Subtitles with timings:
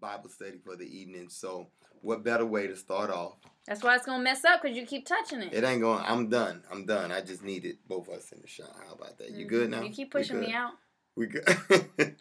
[0.00, 1.28] Bible study for the evening.
[1.28, 1.68] So,
[2.02, 3.34] what better way to start off?
[3.66, 5.52] That's why it's gonna mess up because you keep touching it.
[5.52, 6.02] It ain't going.
[6.06, 6.62] I'm done.
[6.70, 7.12] I'm done.
[7.12, 8.74] I just needed both of us in the shot.
[8.86, 9.30] How about that?
[9.30, 9.82] You good now?
[9.82, 10.72] You keep pushing me out.
[11.16, 11.44] We good.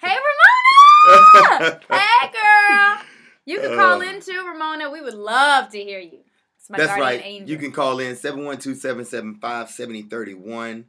[0.02, 0.16] Hey,
[1.08, 1.80] Ramona!
[1.90, 2.98] hey, girl.
[3.46, 4.90] You can call Uh, in too, Ramona.
[4.92, 6.20] We would love to hear you.
[6.60, 7.22] It's my That's guardian right.
[7.26, 7.50] angel.
[7.50, 10.84] You can call in 712-775-7031.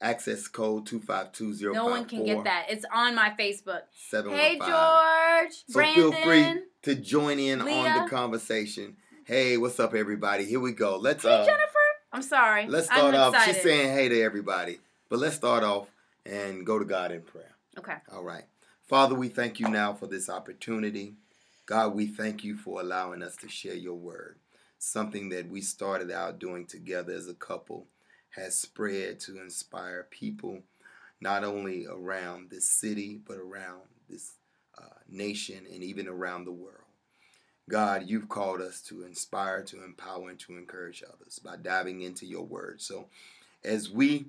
[0.00, 1.72] Access code 252054.
[1.72, 2.66] no one can get that.
[2.68, 3.82] It's on my Facebook.
[4.10, 4.36] 715.
[4.36, 5.52] Hey, George.
[5.68, 6.12] So Brandon.
[6.12, 8.96] feel free to join in on the conversation.
[9.24, 10.44] Hey, what's up, everybody?
[10.44, 10.98] Here we go.
[10.98, 11.72] Let's Hey, uh, Jennifer.
[12.12, 12.66] I'm sorry.
[12.68, 13.34] let's I'm start off.
[13.34, 13.54] excited.
[13.54, 15.88] She's saying hey to everybody, but let's start off
[16.24, 17.54] and go to God in prayer.
[17.78, 17.96] Okay.
[18.12, 18.44] All right.
[18.86, 21.14] Father, we thank you now for this opportunity.
[21.64, 24.36] God, we thank you for allowing us to share your word.
[24.78, 27.86] Something that we started out doing together as a couple
[28.36, 30.60] has spread to inspire people,
[31.20, 34.32] not only around this city, but around this
[34.78, 36.72] uh, nation and even around the world.
[37.68, 42.24] God, you've called us to inspire, to empower, and to encourage others by diving into
[42.26, 42.80] your word.
[42.80, 43.06] So
[43.64, 44.26] as we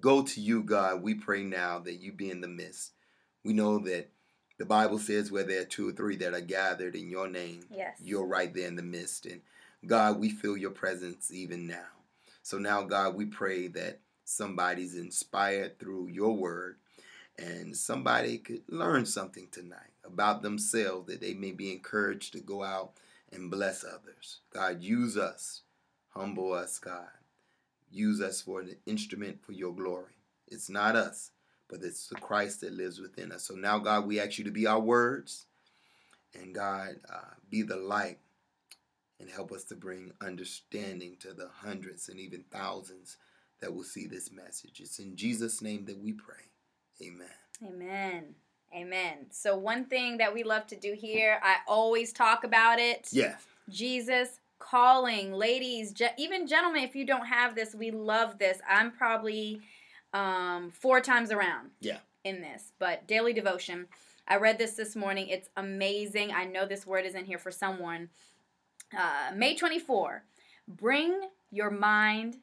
[0.00, 2.92] go to you, God, we pray now that you be in the midst.
[3.44, 4.08] We know that
[4.58, 7.64] the Bible says where there are two or three that are gathered in your name,
[7.70, 7.98] Yes.
[8.02, 9.26] you're right there in the midst.
[9.26, 9.42] And
[9.84, 11.84] God, we feel your presence even now.
[12.42, 16.76] So now, God, we pray that somebody's inspired through your word
[17.38, 22.62] and somebody could learn something tonight about themselves that they may be encouraged to go
[22.62, 22.92] out
[23.32, 24.40] and bless others.
[24.52, 25.62] God, use us,
[26.10, 27.08] humble us, God.
[27.90, 30.14] Use us for an instrument for your glory.
[30.48, 31.30] It's not us,
[31.68, 33.44] but it's the Christ that lives within us.
[33.44, 35.46] So now, God, we ask you to be our words
[36.34, 38.18] and God, uh, be the light
[39.22, 43.16] and help us to bring understanding to the hundreds and even thousands
[43.60, 44.80] that will see this message.
[44.80, 46.50] It's in Jesus' name that we pray.
[47.00, 47.28] Amen.
[47.64, 48.34] Amen.
[48.74, 49.26] Amen.
[49.30, 53.08] So one thing that we love to do here, I always talk about it.
[53.12, 53.36] Yeah.
[53.68, 56.82] Jesus calling, ladies, even gentlemen.
[56.82, 58.58] If you don't have this, we love this.
[58.68, 59.60] I'm probably
[60.12, 61.70] um, four times around.
[61.80, 61.98] Yeah.
[62.24, 63.86] In this, but daily devotion.
[64.28, 65.28] I read this this morning.
[65.28, 66.30] It's amazing.
[66.32, 68.08] I know this word is in here for someone.
[68.96, 70.24] Uh, May 24.
[70.68, 71.20] Bring
[71.50, 72.36] your mind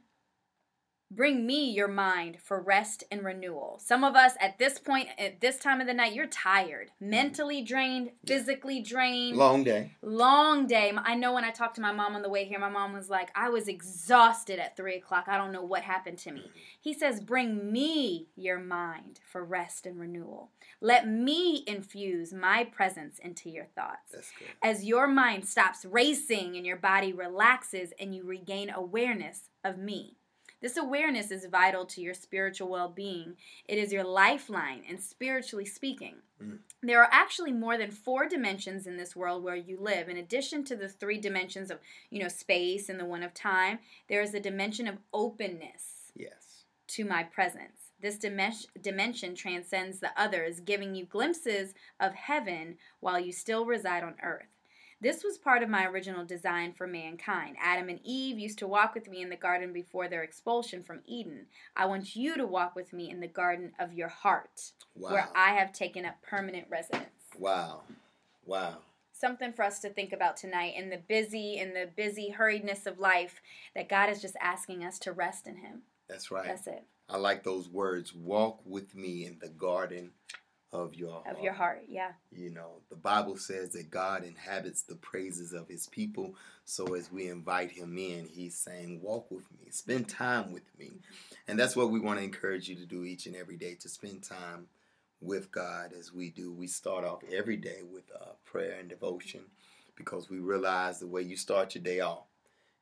[1.12, 3.80] Bring me your mind for rest and renewal.
[3.84, 7.10] Some of us at this point, at this time of the night, you're tired, mm-hmm.
[7.10, 9.36] mentally drained, physically drained.
[9.36, 9.94] Long day.
[10.04, 10.94] Long day.
[10.96, 13.10] I know when I talked to my mom on the way here, my mom was
[13.10, 15.26] like, I was exhausted at three o'clock.
[15.28, 16.42] I don't know what happened to me.
[16.42, 16.60] Mm-hmm.
[16.80, 20.52] He says, Bring me your mind for rest and renewal.
[20.80, 24.12] Let me infuse my presence into your thoughts.
[24.14, 24.48] That's good.
[24.62, 30.19] As your mind stops racing and your body relaxes and you regain awareness of me.
[30.62, 33.38] This awareness is vital to your spiritual well being.
[33.68, 36.60] It is your lifeline, and spiritually speaking, Mm.
[36.82, 40.08] there are actually more than four dimensions in this world where you live.
[40.08, 43.80] In addition to the three dimensions of, you know, space and the one of time,
[44.08, 46.66] there is a dimension of openness Yes.
[46.88, 47.92] to my presence.
[48.00, 54.16] This dimension transcends the others, giving you glimpses of heaven while you still reside on
[54.24, 54.48] earth.
[55.02, 57.56] This was part of my original design for mankind.
[57.62, 61.00] Adam and Eve used to walk with me in the garden before their expulsion from
[61.06, 61.46] Eden.
[61.74, 65.12] I want you to walk with me in the garden of your heart, Wow.
[65.12, 67.30] where I have taken up permanent residence.
[67.38, 67.84] Wow.
[68.46, 68.80] Wow.
[69.14, 73.00] Something for us to think about tonight in the busy, in the busy hurriedness of
[73.00, 73.42] life,
[73.76, 75.84] that God is just asking us to rest in Him.
[76.10, 76.46] That's right.
[76.46, 76.84] That's it.
[77.08, 78.14] I like those words.
[78.14, 80.12] Walk with me in the garden
[80.72, 81.38] of your heart.
[81.38, 82.12] Of your heart, yeah.
[82.32, 86.36] You know, the Bible says that God inhabits the praises of his people.
[86.66, 90.92] So as we invite him in, he's saying, Walk with me, spend time with me.
[91.48, 93.90] And that's what we want to encourage you to do each and every day to
[93.90, 94.68] spend time
[95.22, 96.52] with God as we do.
[96.52, 99.42] We start off every day with uh, prayer and devotion
[99.96, 102.26] because we realize the way you start your day off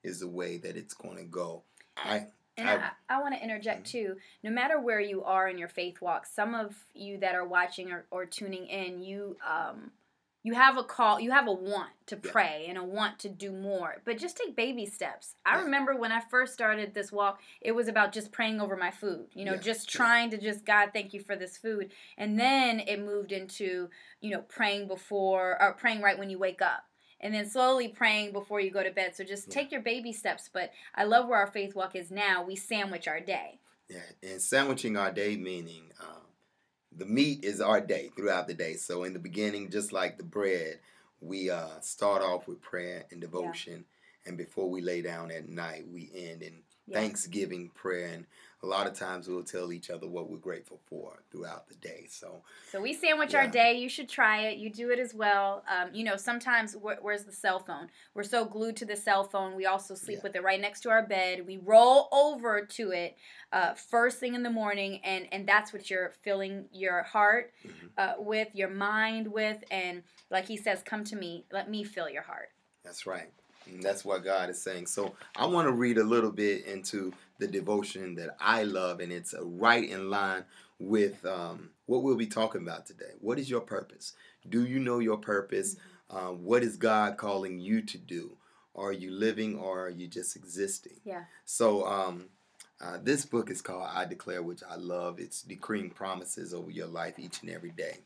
[0.03, 1.63] is the way that it's going to go.
[1.97, 2.27] I,
[2.57, 4.17] And I- I, I want to interject too.
[4.43, 7.91] No matter where you are in your faith walk, some of you that are watching
[7.91, 9.91] or, or tuning in, you um,
[10.43, 12.31] you have a call, you have a want to Yeah.
[12.31, 14.01] pray and a want to do more.
[14.05, 15.35] But just take baby steps.
[15.45, 15.63] I Yeah.
[15.63, 19.27] remember when I first started this walk, it was about just praying over my food.
[19.33, 19.59] You know, Yeah.
[19.59, 19.97] just Yeah.
[19.97, 21.91] trying to just God, thank you for this food.
[22.17, 23.89] And then it moved into
[24.21, 26.85] you know praying before or praying right when you wake up.
[27.19, 29.15] And then slowly praying before you go to bed.
[29.15, 29.53] So just Yeah.
[29.53, 30.49] take your baby steps.
[30.51, 32.43] But I love where our faith walk is now.
[32.43, 33.59] We sandwich our day.
[33.89, 36.21] Yeah, and sandwiching our day meaning um,
[36.91, 38.75] the meat is our day throughout the day.
[38.75, 40.79] So in the beginning, just like the bread,
[41.21, 43.85] we uh, start off with prayer and devotion,
[44.25, 46.99] and before we lay down at night, we end in Yeah.
[46.99, 48.25] Thanksgiving prayer, and
[48.63, 52.07] a lot of times we'll tell each other what we're grateful for throughout the day.
[52.09, 53.73] So So we sandwich our day.
[53.77, 54.57] You should try it.
[54.57, 55.63] You do it as well.
[55.69, 57.87] Um, you know, sometimes wh- where's the cell phone?
[58.15, 59.55] We're so glued to the cell phone.
[59.55, 60.23] We also sleep Yeah.
[60.23, 61.45] with it right next to our bed.
[61.45, 63.15] We roll over to it
[63.51, 67.89] uh, first thing in the morning, and and that's what you're filling your heart Mhm.
[67.97, 71.45] uh, with, your mind with, and like he says, "Come to me.
[71.51, 72.49] Let me fill your heart."
[72.83, 73.31] That's right.
[73.65, 74.87] And that's what God is saying.
[74.87, 79.11] So I want to read a little bit into the devotion that I love, and
[79.11, 80.45] it's right in line
[80.79, 83.13] with um, what we'll be talking about today.
[83.19, 84.13] What is your purpose?
[84.47, 85.75] Do you know your purpose?
[86.09, 88.37] Uh, what is God calling you to do?
[88.75, 90.99] Are you living or are you just existing?
[91.03, 91.23] Yeah.
[91.45, 92.25] So um,
[92.79, 95.19] uh, this book is called I Declare, which I love.
[95.19, 97.97] It's decreeing promises over your life each and every day.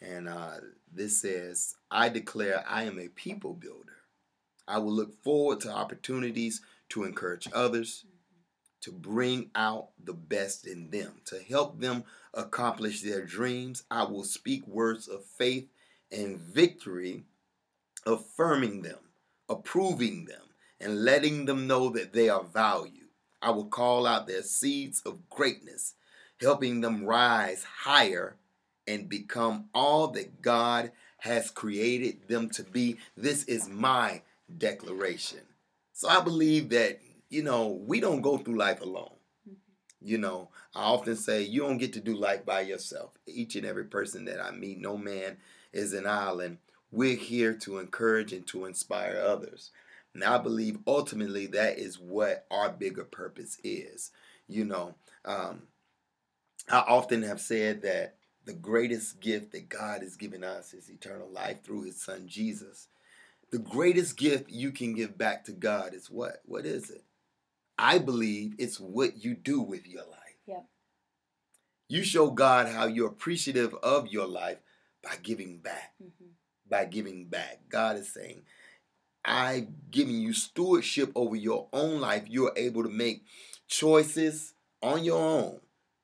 [0.00, 0.56] And uh,
[0.92, 3.98] this says, I declare I am a people builder.
[4.66, 8.04] I will look forward to opportunities to encourage others,
[8.82, 12.04] to bring out the best in them, to help them
[12.34, 13.82] accomplish their dreams.
[13.90, 15.68] I will speak words of faith
[16.10, 17.24] and victory,
[18.06, 18.98] affirming them,
[19.48, 20.42] approving them,
[20.80, 23.08] and letting them know that they are valued.
[23.42, 25.94] I will call out their seeds of greatness,
[26.40, 28.36] helping them rise higher
[28.86, 32.98] and become all that God has created them to be.
[33.16, 34.22] This is my
[34.58, 35.40] declaration.
[35.92, 37.00] So I believe that,
[37.30, 39.14] you know, we don't go through life alone.
[40.02, 43.12] You know, I often say you don't get to do life by yourself.
[43.26, 45.36] Each and every person that I meet, no man
[45.72, 46.58] is an island.
[46.90, 49.70] We're here to encourage and to inspire others.
[50.12, 54.10] And I believe ultimately that is what our bigger purpose is.
[54.48, 54.94] You know,
[55.24, 55.62] um,
[56.68, 58.16] I often have said that
[58.46, 62.88] the greatest gift that God has given us is eternal life through his son Jesus.
[63.52, 66.40] The greatest gift you can give back to God is what?
[66.46, 67.04] What is it?
[67.80, 70.36] I believe it's what you do with your life.
[70.46, 70.66] Yep.
[71.88, 74.58] You show God how you're appreciative of your life
[75.02, 75.94] by giving back.
[76.02, 76.26] Mm-hmm.
[76.68, 77.60] By giving back.
[77.70, 78.42] God is saying,
[79.24, 82.24] I've given you stewardship over your own life.
[82.26, 83.24] You're able to make
[83.66, 85.60] choices on your own.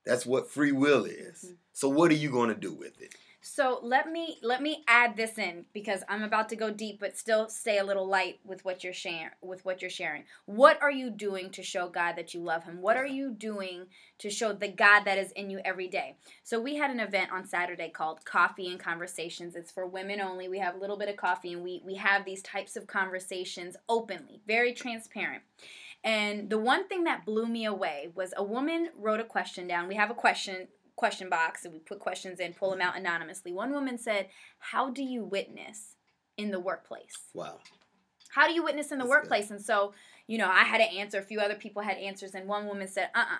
[0.07, 1.45] That's what free will is.
[1.47, 1.57] Mhm.
[1.75, 3.15] So what are you going to do with it?
[3.49, 7.17] So let me let me add this in because I'm about to go deep, but
[7.17, 9.31] still stay a little light with what you're sharing.
[9.41, 12.83] With what you're sharing, what are you doing to show God that you love Him?
[12.83, 13.87] What are you doing
[14.19, 16.17] to show the God that is in you every day?
[16.43, 19.55] So we had an event on Saturday called Coffee and Conversations.
[19.55, 20.49] It's for women only.
[20.49, 23.77] We have a little bit of coffee, and we we have these types of conversations
[23.89, 25.45] openly, very transparent.
[26.03, 29.89] And the one thing that blew me away was a woman wrote a question down.
[29.89, 33.53] We have a question question box and we put questions in, pull them out anonymously.
[33.53, 34.29] One woman said,
[34.59, 35.97] "How do you witness
[36.37, 37.19] in the workplace?
[37.35, 37.61] Wow.
[38.31, 39.93] How do you witness in the That's workplace?" And so,
[40.27, 41.19] you know, I had to answer.
[41.19, 43.39] A few other people had answers, and one woman said, "Uh-uh."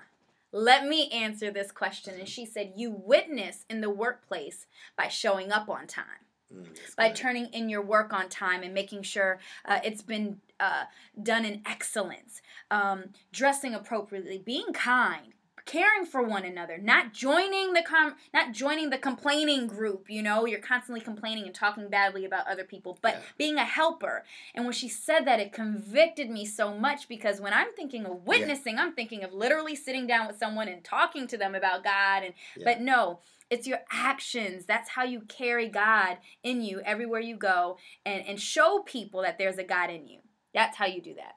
[0.53, 2.15] Let me answer this question.
[2.19, 4.67] And she said, You witness in the workplace
[4.97, 6.67] by showing up on time Mm,
[6.97, 7.17] by good.
[7.17, 10.85] turning in your work on time and making sure uh, it's been uh,
[11.21, 15.33] done in excellence, um, dressing appropriately, being kind,
[15.67, 20.07] caring for one another, not joining the com- not joining the complaining group.
[20.09, 23.21] You know, you're constantly complaining and talking badly about other people, but Yeah.
[23.37, 24.25] being a helper.
[24.55, 28.27] And when she said that, it convicted me so much because when I'm thinking of
[28.27, 32.23] witnessing, I'm thinking of literally sitting down with someone and talking to them about God
[32.23, 32.65] and Yeah.
[32.65, 33.21] but no,
[33.51, 34.67] it's your actions.
[34.67, 39.37] That's how you carry God in you everywhere you go and, and show people that
[39.39, 40.21] there's a God in you.
[40.55, 41.35] That's how you do that.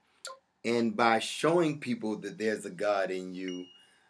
[0.63, 3.65] And by showing people that there's a God in you,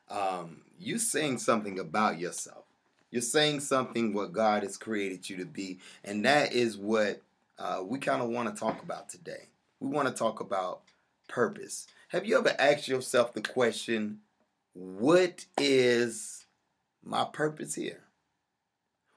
[0.09, 2.65] um, you're saying something about yourself.
[3.11, 5.79] You're saying something what God has created you to be.
[6.03, 7.21] And that is what
[7.57, 9.47] uh, we kind of want to talk about today.
[9.79, 10.81] We want to talk about
[11.27, 11.87] purpose.
[12.09, 14.19] Have you ever asked yourself the question,
[14.73, 16.45] what is
[17.03, 18.03] my purpose here?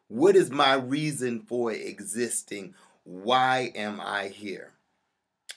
[0.09, 2.75] What is my reason for existing?
[3.05, 4.73] Why am I here?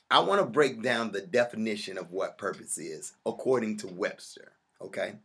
[0.10, 4.52] I want to break down the definition of what purpose is according to Webster.
[4.82, 5.16] Okay?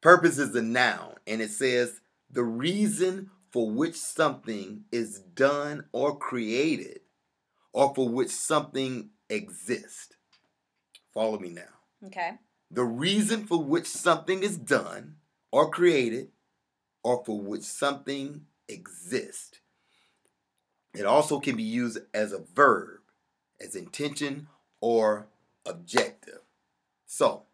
[0.00, 2.00] Purpose is a noun, and it says
[2.30, 7.00] the reason for which something is done or created,
[7.72, 10.14] or for which something exists.
[11.12, 11.62] Follow me now.
[12.06, 12.32] Okay.
[12.70, 15.16] The reason for which something is done
[15.52, 16.30] or created,
[17.04, 19.60] or for which something exists.
[20.94, 23.00] It also can be used as a verb,
[23.60, 24.48] as intention
[24.80, 25.28] or
[25.64, 26.40] objective.
[27.06, 27.44] So,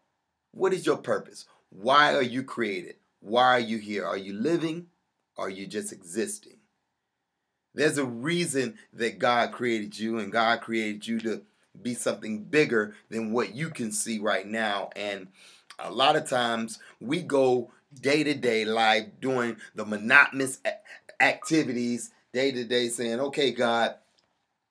[0.52, 1.46] what is your purpose?
[1.70, 2.96] Why are you created?
[3.20, 4.06] Why are you here?
[4.06, 4.86] Are you living?
[5.36, 6.58] Are you just existing?
[7.74, 11.42] There's a reason that God created you, and God created you to
[11.80, 14.90] be something bigger than what you can see right now.
[14.96, 15.28] And
[15.78, 20.60] a lot of times we go day to day life doing the monotonous
[21.20, 23.94] activities day to day saying, okay, God,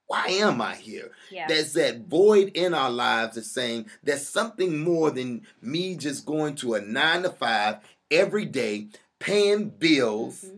[0.10, 1.12] why am I here?
[1.30, 1.46] Yeah.
[1.48, 6.56] There's that void in our lives of saying there's something more than me just going
[6.56, 7.78] to a nine to five
[8.10, 8.88] every day,
[9.20, 10.56] paying bills, mm-hmm.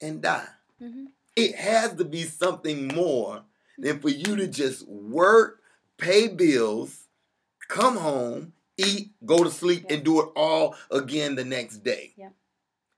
[0.00, 0.46] and die.
[0.80, 1.06] Mm-hmm.
[1.34, 3.42] It has to be something more
[3.76, 5.60] than for you to just work,
[5.98, 7.08] pay bills,
[7.66, 9.96] come home, eat, go to sleep, yeah.
[9.96, 12.12] and do it all again the next day.
[12.16, 12.28] Yeah.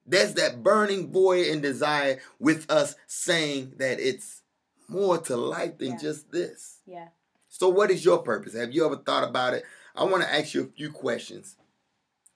[0.05, 4.43] There's that burning void and desire with us saying that it's
[4.89, 5.99] more to life than yeah.
[5.99, 6.79] just this.
[6.87, 7.09] Yeah.
[7.49, 8.55] So, what is your purpose?
[8.55, 9.65] Have you ever thought about it?
[9.95, 11.57] I want to ask you a few questions.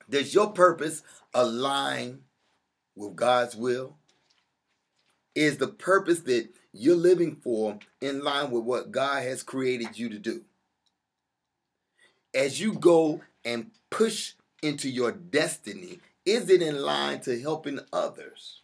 [0.09, 2.21] Does your purpose align
[2.95, 3.97] with God's will?
[5.35, 10.09] Is the purpose that you're living for in line with what God has created you
[10.11, 10.43] to do?
[12.35, 18.61] As you go and push into your destiny, is it in line to helping others?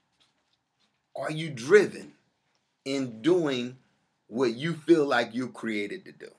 [1.16, 2.12] Are you driven
[2.88, 3.76] in doing
[4.28, 6.30] what you feel like you're created to do?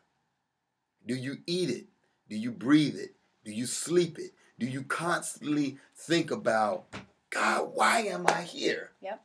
[1.06, 1.86] Do you eat it?
[2.28, 3.16] Do you breathe it?
[3.46, 4.32] Do you sleep it?
[4.58, 6.86] Do you constantly think about,
[7.30, 8.92] God, why am I here?
[9.02, 9.22] Yep.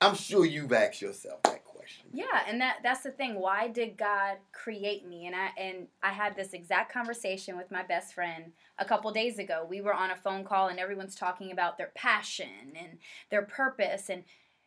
[0.00, 2.06] I'm sure you've asked yourself that question.
[2.12, 3.36] Yeah, and that that's the thing.
[3.36, 5.26] Why did God create me?
[5.26, 9.38] And I and I had this exact conversation with my best friend a couple days
[9.38, 9.66] ago.
[9.68, 12.98] We were on a phone call and everyone's talking about their passion and
[13.30, 14.24] their purpose and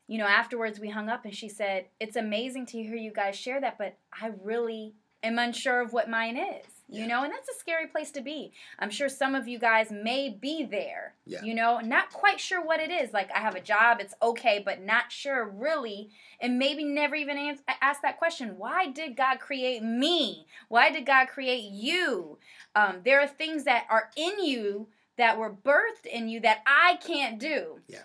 [0.10, 3.36] you know, afterwards we hung up and she said, It's amazing to hear you guys
[3.36, 6.66] share that, but I really am unsure of what mine is.
[6.92, 7.08] You yeah.
[7.08, 8.52] know, and that's a scary place to be.
[8.80, 11.14] I'm sure some of you guys may be there.
[11.28, 11.44] Yeah.
[11.44, 13.14] You know, not quite sure what it is.
[13.14, 16.10] Like, I have a job, it's okay, but not sure really.
[16.42, 20.48] And maybe never even answer, ask that question why did God create me?
[20.70, 22.40] Why did God create you?
[22.74, 24.88] Um, there are things that are in you
[25.20, 27.82] that were birthed in you that I can't do.
[27.88, 28.00] Yeah.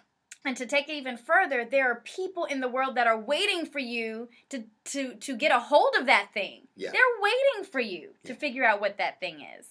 [0.45, 3.65] And to take it even further, there are people in the world that are waiting
[3.65, 6.63] for you to to to get a hold of that thing.
[6.77, 6.91] Yeah.
[6.93, 8.33] They're waiting for you yeah.
[8.33, 9.67] to figure out what that thing is.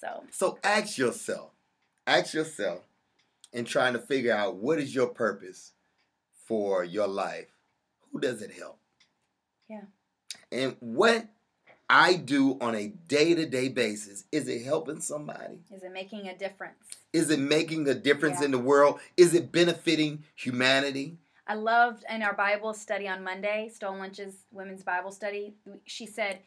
[0.00, 1.50] So So ask yourself.
[2.06, 2.82] Ask yourself
[3.52, 5.72] in trying to figure out what is your purpose
[6.46, 7.48] for your life.
[8.12, 8.78] Who does it help?
[9.68, 9.84] Yeah.
[10.50, 11.26] And what
[11.92, 15.58] I do on a day to day basis, is it helping somebody?
[15.70, 16.78] Is it making a difference?
[17.12, 18.46] Is it making a difference yeah.
[18.46, 18.98] in the world?
[19.18, 21.18] Is it benefiting humanity?
[21.46, 26.38] I loved in our Bible study on Monday, Stolen Lunch's women's Bible study, she said,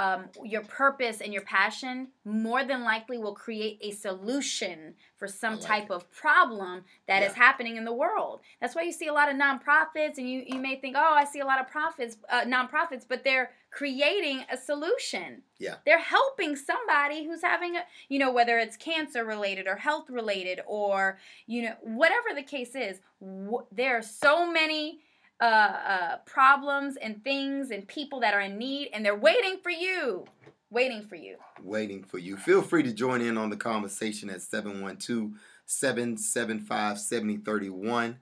[0.00, 5.56] um, your purpose and your passion more than likely will create a solution for some
[5.56, 5.92] like type it.
[5.92, 7.28] of problem that yeah.
[7.28, 8.40] is happening in the world.
[8.60, 11.24] That's why you see a lot of nonprofits, and you, you may think, oh, I
[11.24, 15.42] see a lot of profits, uh, nonprofits, but they're creating a solution.
[15.58, 15.74] Yeah.
[15.84, 20.60] They're helping somebody who's having a, you know, whether it's cancer related or health related
[20.66, 25.00] or, you know, whatever the case is, wh- there are so many
[25.40, 29.70] uh, uh, problems and things and people that are in need, and they're waiting for
[29.70, 30.26] you.
[30.70, 31.36] Waiting for you.
[31.62, 32.36] Waiting for you.
[32.36, 35.32] Feel free to join in on the conversation at 712
[35.66, 38.18] 775 7031.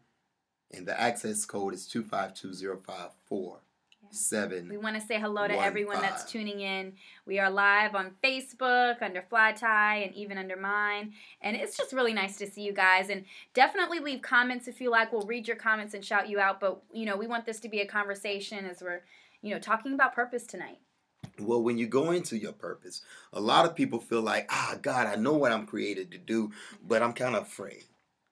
[0.73, 3.59] And the access code is 252054
[4.11, 4.69] seven.
[4.69, 6.03] We want to say hello to one, everyone five.
[6.03, 6.95] that's tuning in.
[7.27, 11.93] We are live on Facebook under Fly Tie and even under mine, and it's just
[11.93, 13.11] really nice to see you guys.
[13.11, 13.25] And
[13.55, 15.13] definitely leave comments if you like.
[15.13, 16.61] We'll read your comments and shout you out.
[16.61, 19.03] But you know, we want this to be a conversation as we're
[19.43, 20.79] you know talking about purpose tonight.
[21.39, 25.07] Well, when you go into your purpose, a lot of people feel like, ah, God,
[25.07, 26.53] I know what I'm created to do,
[26.87, 27.85] but I'm kind of afraid.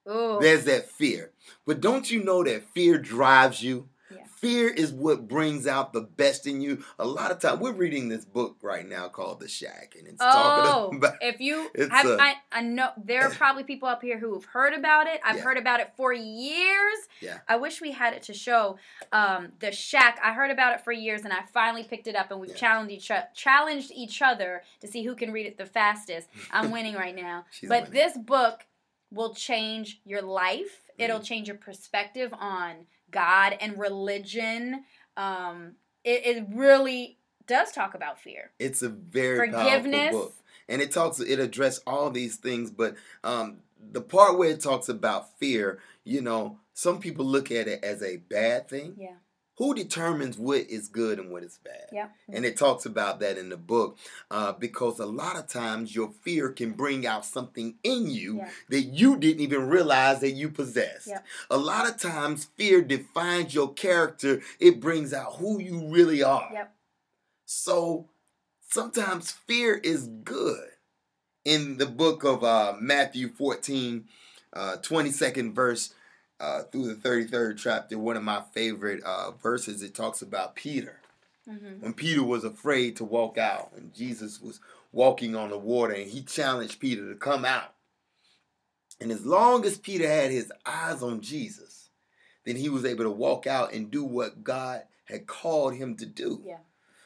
[0.09, 0.39] Ooh.
[0.39, 1.31] There's that fear.
[1.65, 3.89] But don't you know that fear drives you?
[4.37, 6.83] Fear is what brings out the best in you.
[6.99, 10.17] A lot of time, we're reading this book right now called The Shack, and it's
[10.19, 11.15] oh, talking about.
[11.15, 14.35] Oh, if you have, a, I, I know there are probably people up here who
[14.35, 15.19] have heard about it.
[15.25, 15.41] I've yeah.
[15.41, 16.97] heard about it for years.
[17.19, 17.39] Yeah.
[17.47, 18.77] I wish we had it to show.
[19.11, 20.19] Um, the Shack.
[20.23, 22.57] I heard about it for years, and I finally picked it up, and we've yeah.
[22.57, 26.29] challenged each challenged each other to see who can read it the fastest.
[26.51, 27.45] I'm winning right now.
[27.63, 27.91] but winning.
[27.91, 28.67] this book
[29.11, 30.83] will change your life.
[30.91, 31.01] Mm-hmm.
[31.01, 34.83] It'll change your perspective on God and religion.
[35.15, 35.73] Um,
[36.03, 38.51] it, it really does talk about fear.
[38.59, 40.11] It's a very forgiveness.
[40.11, 40.33] book,
[40.67, 41.19] and it talks.
[41.19, 46.21] It addresses all these things, but um, the part where it talks about fear, you
[46.21, 48.95] know, some people look at it as a bad thing.
[48.97, 49.15] Yeah
[49.57, 51.87] who determines what is good and what is bad?
[51.91, 52.09] Yeah.
[52.31, 53.97] And it talks about that in the book
[54.29, 58.49] uh, because a lot of times your fear can bring out something in you yeah.
[58.69, 61.07] that you didn't even realize that you possessed.
[61.07, 61.21] Yeah.
[61.49, 66.49] A lot of times fear defines your character, it brings out who you really are.
[66.53, 66.75] Yep.
[67.45, 68.09] So
[68.69, 70.69] sometimes fear is good.
[71.45, 74.05] In the book of uh, Matthew 14,
[74.53, 75.93] uh, 22nd verse
[76.39, 80.99] uh, through the 33rd chapter, one of my favorite uh, verses, it talks about Peter.
[81.49, 81.81] Mm-hmm.
[81.81, 84.59] When Peter was afraid to walk out, and Jesus was
[84.91, 87.73] walking on the water, and he challenged Peter to come out.
[88.99, 91.89] And as long as Peter had his eyes on Jesus,
[92.45, 96.05] then he was able to walk out and do what God had called him to
[96.05, 96.41] do.
[96.45, 96.57] Yeah.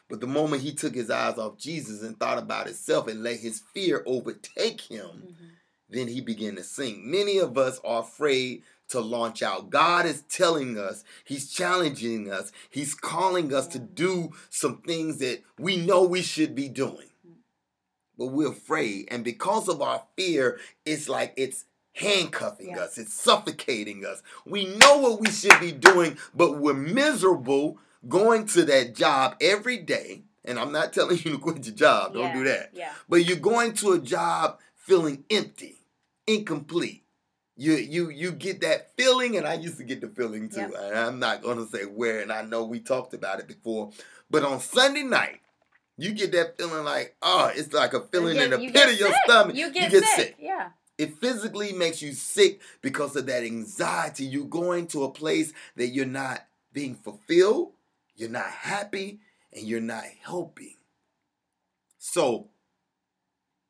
[0.09, 3.39] But the moment he took his eyes off Jesus and thought about himself and let
[3.39, 5.45] his fear overtake him, Mm-hmm.
[5.89, 6.99] then he began to sink.
[7.03, 9.69] Many of us are afraid to launch out.
[9.69, 15.43] God is telling us, He's challenging us, He's calling us to do some things that
[15.59, 17.07] we know we should be doing.
[18.17, 19.07] But we're afraid.
[19.09, 22.81] And because of our fear, it's like it's handcuffing Yeah.
[22.83, 24.21] us, it's suffocating us.
[24.45, 29.77] We know what we should be doing, but we're miserable going to that job every
[29.77, 30.23] day.
[30.43, 32.71] And I'm not telling you to quit your job, don't do that.
[32.73, 32.93] Yeah.
[33.07, 35.77] But you're going to a job feeling empty,
[36.27, 37.03] incomplete.
[37.57, 40.61] You you you get that feeling, and I used to get the feeling too.
[40.61, 40.73] Yep.
[40.79, 43.91] And I'm not gonna say where, and I know we talked about it before.
[44.29, 45.41] But on Sunday night,
[45.97, 48.89] you get that feeling like, oh, it's like a feeling You in the pit get
[48.89, 49.55] of your stomach.
[49.55, 50.37] You get, sick.
[50.39, 50.69] Yeah.
[50.97, 54.25] It physically makes you sick because of that anxiety.
[54.25, 57.73] You're going to a place that you're not being fulfilled,
[58.15, 59.19] you're not happy,
[59.53, 60.75] and you're not helping.
[61.97, 62.49] So,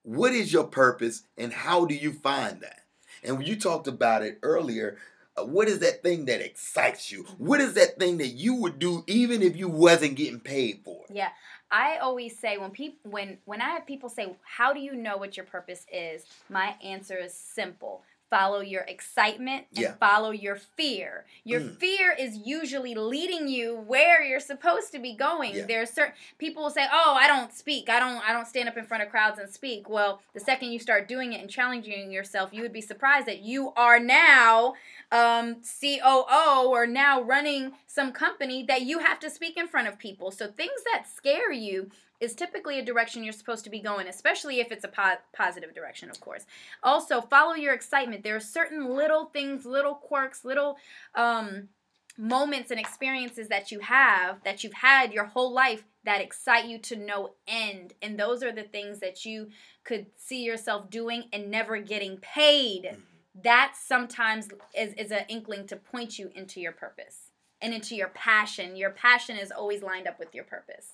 [0.03, 2.80] what is your purpose and how do you find that?
[3.23, 4.97] And when you talked about it earlier,
[5.37, 7.23] uh, what is that thing that excites you?
[7.37, 11.05] What is that thing that you would do even if you wasn't getting paid for
[11.09, 11.15] it?
[11.15, 11.29] Yeah.
[11.71, 15.15] I always say when people when when I have people say, "How do you know
[15.15, 18.03] what your purpose is?" My answer is simple.
[18.31, 19.93] Follow your excitement and Yeah.
[19.95, 21.25] follow your fear.
[21.43, 21.77] Your Mm.
[21.81, 25.53] fear is usually leading you where you're supposed to be going.
[25.53, 25.65] Yeah.
[25.65, 27.89] There's certain people will say, "Oh, I don't speak.
[27.89, 30.71] I don't I don't stand up in front of crowds and speak." Well, the second
[30.71, 34.75] you start doing it and challenging yourself, you would be surprised that you are now
[35.11, 39.97] um, COO or now running some company that you have to speak in front of
[39.99, 40.31] people.
[40.31, 41.91] So things that scare you
[42.21, 45.73] is typically a direction you're supposed to be going, especially if it's a po- positive
[45.73, 46.45] direction, of course.
[46.83, 48.23] Also, follow your excitement.
[48.23, 50.77] There are certain little things, little quirks, little
[51.15, 51.69] um,
[52.17, 56.77] moments and experiences that you have that you've had your whole life that excite you
[56.77, 57.93] to no end.
[58.01, 59.49] And those are the things that you
[59.83, 62.95] could see yourself doing and never getting paid
[63.43, 67.31] that sometimes is, is an inkling to point you into your purpose
[67.61, 68.75] and into your passion.
[68.75, 70.93] Your passion is always lined up with your purpose.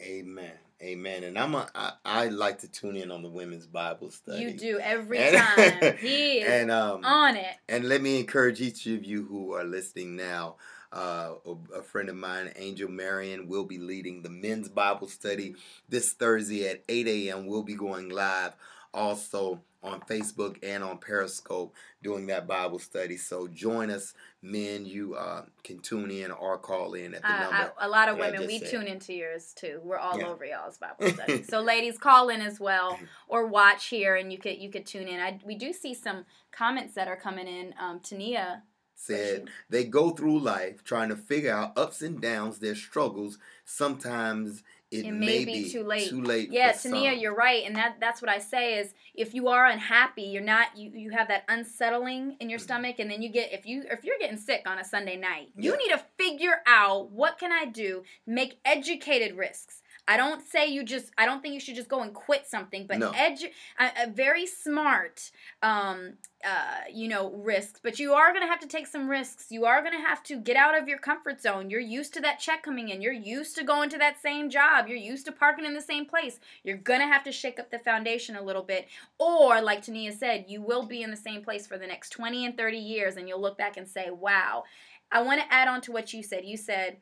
[0.00, 0.52] Amen.
[0.82, 1.24] Amen.
[1.24, 4.42] And I'm a, I, I like to tune in on the women's Bible study.
[4.42, 5.96] You do every And- time.
[6.00, 7.56] He is and um on it.
[7.68, 10.56] and let me encourage each of you who are listening now.
[10.90, 15.54] Uh, a, a friend of mine, Angel Marion, will be leading the men's Bible study
[15.86, 17.46] this Thursday at 8 a.m.
[17.46, 18.54] We'll be going live
[18.98, 23.16] also on Facebook and on Periscope doing that Bible study.
[23.16, 24.84] So join us, men.
[24.84, 27.72] You uh, can tune in or call in at the Uh, number.
[27.78, 28.70] a lot of women, we said.
[28.70, 29.80] tune into yours too.
[29.84, 30.26] We're all Yeah.
[30.26, 31.44] over y'all's Bible study.
[31.44, 35.06] so, ladies, call in as well or watch here, and you could you could tune
[35.06, 35.20] in.
[35.20, 37.72] I, we do see some comments that are coming in.
[37.80, 38.64] Um, Tania,
[38.96, 43.38] said they go through life trying to figure out ups and downs, their struggles.
[43.64, 46.08] Sometimes it, It may be too late.
[46.08, 46.50] Too late.
[46.50, 50.22] Yeah, Tania, you're right, and that that's what I say is if you are unhappy,
[50.22, 52.62] you're not you you have that unsettling in your Mhm.
[52.62, 55.48] stomach, and then you get if you if you're getting sick on a Sunday night,
[55.56, 59.82] you need to figure out what can I do, make educated risks.
[60.08, 61.10] I don't say you just.
[61.18, 63.12] I don't think you should just go and quit something, but No.
[63.12, 65.30] edu- a, a very smart,
[65.62, 67.78] um, uh, you know, risks.
[67.82, 69.48] But you are gonna have to take some risks.
[69.50, 71.68] You are gonna have to get out of your comfort zone.
[71.68, 73.02] You're used to that check coming in.
[73.02, 74.88] You're used to going to that same job.
[74.88, 76.40] You're used to parking in the same place.
[76.64, 80.46] You're gonna have to shake up the foundation a little bit, or like Tania said,
[80.48, 83.28] you will be in the same place for the next twenty and thirty years, and
[83.28, 84.64] you'll look back and say, "Wow."
[85.10, 86.44] I want to add on to what you said.
[86.44, 86.98] You said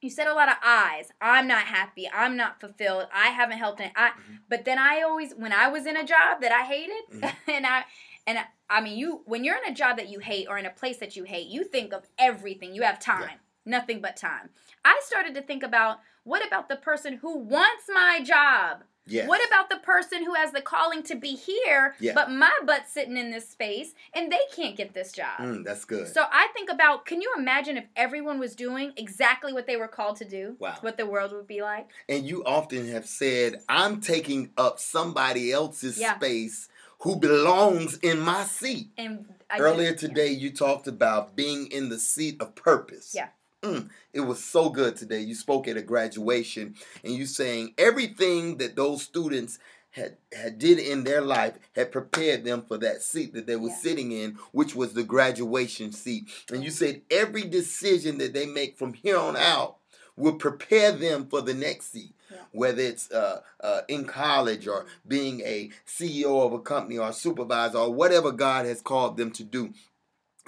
[0.00, 1.10] you said a lot of I's.
[1.20, 2.08] I'm not happy.
[2.12, 3.06] I'm not fulfilled.
[3.12, 3.80] I haven't helped.
[3.80, 4.38] Any, I, Mhm.
[4.48, 7.34] but then I always, when I was in a job that I hated, Mhm.
[7.48, 7.84] and I,
[8.26, 10.66] and I, I mean, you, when you're in a job that you hate or in
[10.66, 12.74] a place that you hate, you think of everything.
[12.74, 13.36] You have time, Yeah.
[13.70, 14.50] Nothing but time.
[14.84, 18.82] I started to think about what about the person who wants my job?
[19.06, 19.26] Yes.
[19.28, 22.12] What about the person who has the calling to be here, Yeah.
[22.14, 25.38] but my butt's sitting in this space and they can't get this job?
[25.40, 26.06] Mm, that's good.
[26.06, 29.88] So I think about can you imagine if everyone was doing exactly what they were
[29.88, 30.56] called to do?
[30.60, 30.76] Wow.
[30.82, 31.88] What the world would be like?
[32.08, 36.16] and you often have said, "I'm taking up somebody else's Yeah.
[36.16, 36.68] space
[37.00, 41.98] who belongs in my seat." And I Earlier today, you talked about being in the
[41.98, 43.12] seat of purpose.
[43.14, 43.28] Yeah.
[43.62, 45.20] Mm, it was so good today.
[45.20, 49.58] You spoke at a graduation and you saying everything that those students
[49.90, 53.68] had, had did in their life had prepared them for that seat that they were
[53.68, 53.76] Yeah.
[53.76, 56.28] sitting in, which was the graduation seat.
[56.50, 59.76] And you said every decision that they make from here on out
[60.16, 62.14] will prepare them for the next seat.
[62.30, 62.38] Yeah.
[62.52, 67.12] Whether it's uh, uh, in college or being a CEO of a company or a
[67.12, 69.74] supervisor or whatever God has called them to do.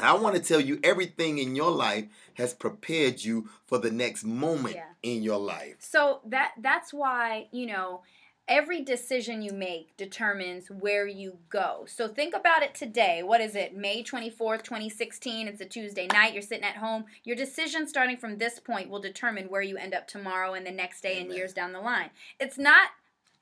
[0.03, 4.25] I want to tell you everything in your life has prepared you for the next
[4.25, 4.87] moment Yeah.
[5.03, 5.77] in your life.
[5.81, 8.03] So that that's why, you know,
[8.49, 11.85] every decision you make determines where you go.
[11.87, 13.23] So think about it today.
[13.23, 13.75] What is it?
[13.77, 15.47] May 24th, 2016.
[15.47, 16.33] It's a Tuesday night.
[16.33, 17.05] You're sitting at home.
[17.25, 20.73] Your decision starting from this point will determine where you end up tomorrow and the
[20.73, 22.11] next day and years down the line.
[22.41, 22.89] It's not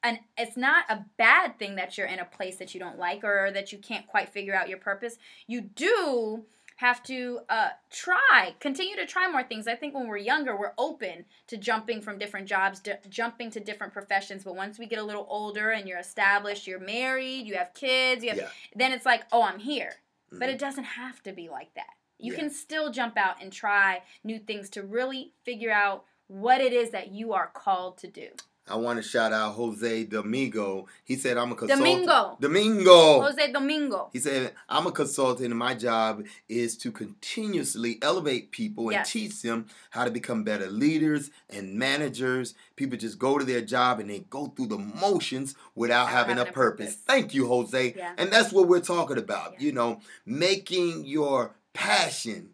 [0.02, 3.22] an it's not a bad thing that you're in a place that you don't like
[3.24, 5.16] or that you can't quite figure out your purpose.
[5.46, 6.44] You do
[6.76, 9.68] have to uh, try, continue to try more things.
[9.68, 13.60] I think when we're younger, we're open to jumping from different jobs, d- jumping to
[13.60, 14.44] different professions.
[14.44, 18.24] But once we get a little older and you're established, you're married, you have kids,
[18.24, 18.48] you have, Yeah.
[18.74, 19.92] then it's like, oh, I'm here.
[20.32, 20.52] But Mhm.
[20.54, 21.92] it doesn't have to be like that.
[22.18, 22.38] You Yeah.
[22.38, 26.92] can still jump out and try new things to really figure out what it is
[26.92, 28.30] that you are called to do.
[28.70, 30.86] I want to shout out Jose Domingo.
[31.04, 31.86] He said, I'm a consultant.
[31.86, 32.36] Domingo.
[32.40, 33.20] Domingo.
[33.22, 34.10] Jose Domingo.
[34.12, 39.10] He said, I'm a consultant and my job is to continuously elevate people and Yes.
[39.12, 42.54] teach them how to become better leaders and managers.
[42.76, 46.46] People just go to their job and they go through the motions without having, having
[46.46, 46.94] a a purpose.
[46.94, 47.04] purpose.
[47.06, 47.94] Thank you, Jose.
[47.96, 48.12] Yeah.
[48.16, 49.54] And that's what we're talking about.
[49.54, 49.66] Yeah.
[49.66, 52.50] You know, making your passion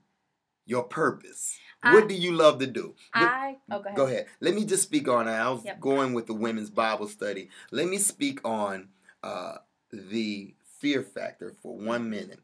[0.67, 1.59] your purpose.
[1.83, 2.95] I- what do you love to do?
[3.15, 3.97] I oh go ahead.
[3.97, 4.27] Go ahead.
[4.41, 5.29] Let me just speak on.
[5.29, 5.81] I was Yep.
[5.81, 7.49] going with the women's Bible study.
[7.71, 8.89] Let me speak on
[9.23, 9.59] uh,
[9.93, 12.41] the fear factor for one minute.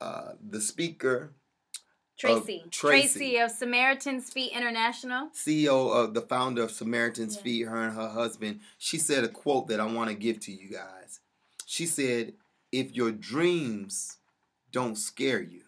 [0.00, 1.32] Uh, the speaker,
[2.18, 2.62] Tracy.
[2.64, 3.08] of Tracy.
[3.18, 5.28] Tracy of Samaritan's Feet International.
[5.34, 7.42] CEO of the founder of Samaritan's Yeah.
[7.42, 10.52] Feet, her and her husband, she said a quote that I want to give to
[10.52, 11.20] you guys.
[11.66, 12.34] She said,
[12.72, 14.18] If your dreams
[14.72, 15.62] don't scare you,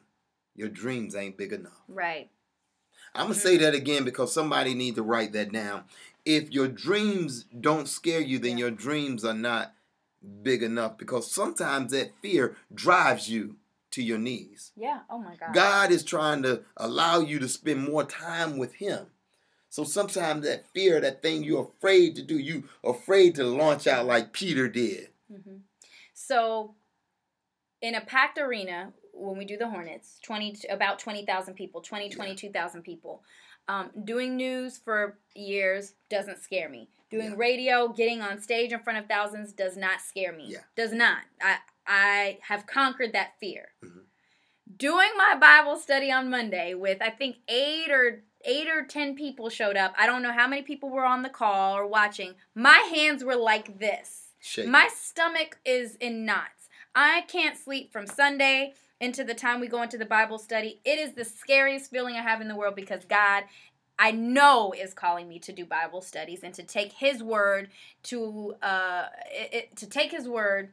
[0.55, 1.83] your dreams ain't big enough.
[1.89, 2.31] Right.
[3.19, 5.85] I'm gonna say that again because somebody need to write that down.
[6.25, 8.67] If your dreams don't scare you, then Yeah.
[8.67, 9.75] your dreams are not
[10.43, 13.57] big enough because sometimes that fear drives you
[13.93, 14.73] to your knees.
[14.77, 15.01] Yeah.
[15.09, 15.55] Oh my God.
[15.55, 19.07] God is trying to allow you to spend more time with Him.
[19.71, 24.07] So sometimes that fear, that thing you're afraid to do, you afraid to launch out
[24.07, 25.11] like Peter did.
[25.31, 25.59] hmm
[26.15, 26.75] So,
[27.81, 32.09] in a packed arena, when we do the Hornets, twenty about twenty thousand people, 20,
[32.09, 32.15] Yeah.
[32.15, 33.23] 22,000 people.
[33.69, 36.89] Um, doing news for years doesn't scare me.
[37.11, 37.37] Doing Yeah.
[37.37, 40.47] radio, getting on stage in front of thousands does not scare me.
[40.49, 40.61] Yeah.
[40.77, 41.19] Does not.
[41.41, 43.73] I I have conquered that fear.
[43.83, 44.05] Mhm.
[44.77, 49.49] Doing my Bible study on Monday with I think eight or eight or ten people
[49.51, 49.95] showed up.
[49.99, 52.35] I don't know how many people were on the call or watching.
[52.55, 54.35] My hands were like this.
[54.41, 54.69] Shake.
[54.69, 56.69] My stomach is in knots.
[56.95, 60.81] I can't sleep from Sunday into the time we go into the Bible study.
[60.85, 63.45] It is the scariest feeling I have in the world because God,
[63.99, 67.69] I know, is calling me to do Bible studies and to take His word
[68.05, 70.73] to uh, it, it- to take His word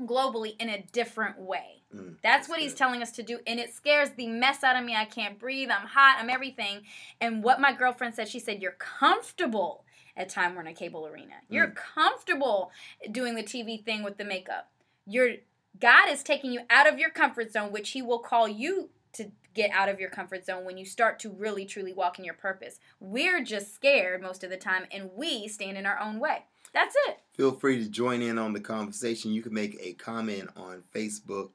[0.00, 1.82] globally in a different way.
[1.94, 3.38] Mm, That's what he's telling us to do.
[3.46, 4.94] And it scares the mess out of me.
[4.94, 5.70] I can't breathe.
[5.70, 6.18] I'm hot.
[6.20, 6.82] I'm everything.
[7.20, 9.84] And what my girlfriend said, she said, You're comfortable
[10.16, 11.34] at Time Warner Cable Arena.
[11.48, 12.70] You're comfortable
[13.10, 14.68] doing the TV thing with the makeup.
[15.06, 15.36] You're
[15.80, 19.30] God is taking you out of your comfort zone, which He will call you to
[19.54, 22.34] get out of your comfort zone when you start to really truly walk in your
[22.34, 22.78] purpose.
[23.00, 26.44] We're just scared most of the time and we stand in our own way.
[26.72, 27.20] That's it.
[27.32, 29.32] Feel free to join in on the conversation.
[29.32, 31.52] You can make a comment on Facebook,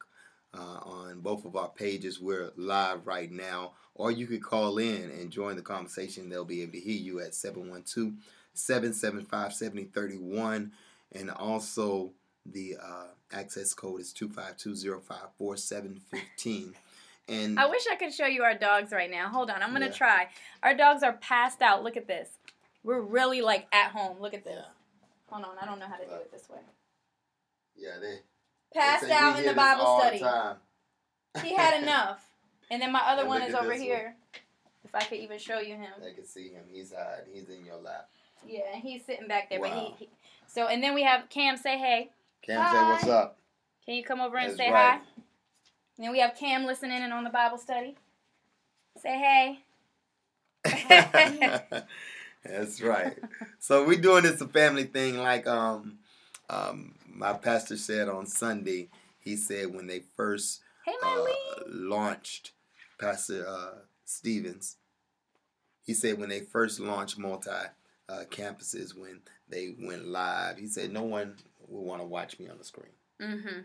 [0.53, 2.19] uh, on both of our pages.
[2.19, 3.73] We're live right now.
[3.93, 6.27] Or you could call in and join the conversation.
[6.27, 8.13] They'll be able to hear you at 712
[8.53, 10.71] 775 7031.
[11.11, 12.13] And also,
[12.45, 16.73] the uh, access code is 252054715.
[17.27, 19.29] And I wish I could show you our dogs right now.
[19.29, 19.91] Hold on, I'm gonna Yeah.
[19.93, 20.29] try.
[20.63, 21.83] Our dogs are passed out.
[21.83, 22.29] Look at this.
[22.83, 24.19] We're really like at home.
[24.19, 24.55] Look at this.
[24.57, 24.65] Yeah.
[25.29, 26.59] Hold on, I don't know how to do it this way.
[27.75, 28.19] yeah, they
[28.73, 30.19] Passed they out in the Bible the study.
[30.19, 30.57] time.
[31.43, 32.25] He had enough.
[32.69, 33.87] And then my other one is over this one.
[33.87, 34.15] here.
[34.83, 35.93] If I could even show you him.
[36.05, 36.63] I can see him.
[36.69, 37.33] He's hiding.
[37.33, 38.09] He's in your lap.
[38.45, 39.59] Yeah, and he's sitting back there.
[39.59, 39.93] But Wow.
[39.97, 40.09] he, he
[40.47, 42.09] so and then we have Cam say hey.
[42.41, 43.37] Cam, say what's up.
[43.85, 44.99] Can you come over and That's say right.
[44.99, 45.01] hi?
[45.97, 47.95] And then we have Cam listening in on the Bible study.
[48.97, 49.59] Say hey.
[52.43, 53.17] That's right.
[53.59, 55.99] So we're doing this a family thing, like um,
[56.49, 58.89] um, my pastor said on Sunday.
[59.19, 61.25] He said when they first Hey uh,
[61.67, 62.53] launched
[62.99, 64.77] Pastor uh, Stevens,
[65.85, 67.51] He said when they first launched multi
[68.09, 71.35] uh, campuses, when they went live, he said no one
[71.71, 72.91] will want to watch me on the screen.
[73.21, 73.59] Mm-hmm.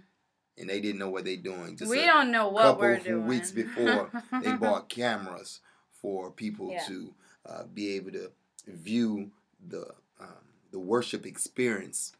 [0.59, 1.77] And they didn't know what they're doing.
[1.77, 3.27] Just We don't know what couple we're of doing.
[3.27, 4.11] weeks before,
[4.43, 5.61] they bought cameras
[6.01, 6.85] for people Yeah.
[6.87, 7.15] to
[7.45, 8.31] uh, be able to
[8.67, 9.31] view
[9.69, 9.87] the
[10.19, 10.29] um,
[10.73, 12.13] the worship experience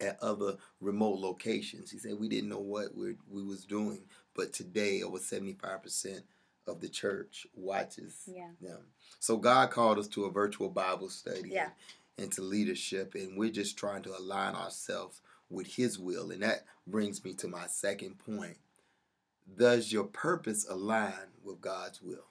[0.00, 1.90] at other remote locations.
[1.90, 4.00] He said we didn't know what we we was doing,
[4.34, 6.22] but today over seventy five percent
[6.66, 8.48] of the church watches Yeah.
[8.60, 8.80] them.
[9.20, 11.70] So God called us to a virtual Bible study Yeah.
[12.18, 17.24] And leadership, and we're just trying to align ourselves with His will, and that brings
[17.24, 18.56] me to my second point.
[19.56, 22.26] Does your purpose align with God's will?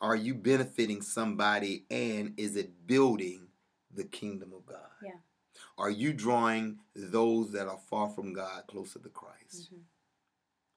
[0.00, 3.48] Are you benefiting somebody and is it building
[3.94, 4.90] the kingdom of God?
[5.02, 5.20] Yeah.
[5.78, 9.72] Are you drawing those that are far from God closer to Christ?
[9.72, 9.84] Mhm.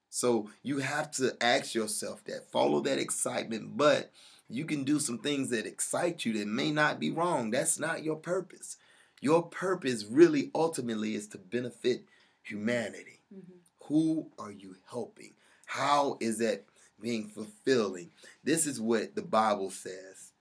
[0.08, 2.50] So you have to ask yourself that.
[2.50, 4.10] Follow that excitement, but
[4.50, 7.50] you can do some things that excite you that may not be wrong.
[7.50, 8.76] That's not your purpose.
[9.20, 12.04] Your purpose really ultimately is to benefit
[12.42, 13.22] humanity.
[13.32, 13.60] Mhm.
[13.84, 15.34] Who are you helping?
[15.66, 16.64] How is that
[17.00, 18.10] being fulfilling?
[18.42, 20.32] This is what the Bible says.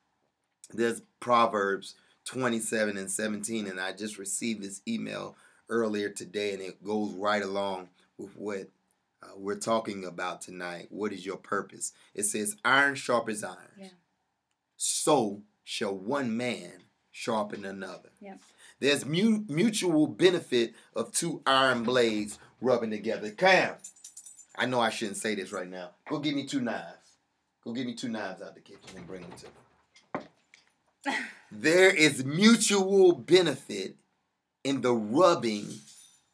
[0.72, 1.96] There's Proverbs
[2.26, 5.36] 27 and 17, and I just received this email
[5.70, 8.70] earlier today, and it goes right along with what
[9.22, 10.88] uh, we're talking about tonight.
[10.90, 11.92] What is your purpose?
[12.14, 13.58] It says, Iron sharpens iron.
[13.78, 13.88] Yeah.
[14.78, 18.10] So shall one man sharpen another.
[18.22, 18.40] Yep.
[18.80, 23.32] There's mu- mutual benefit of two iron blades rubbing together.
[23.32, 23.76] Cam,
[24.56, 25.92] I know I shouldn't say this right now.
[26.10, 27.18] Go get me two knives.
[27.64, 29.46] Go get me two knives out the kitchen and bring them to
[31.12, 31.16] me.
[31.52, 33.96] there is mutual benefit
[34.64, 35.68] in the rubbing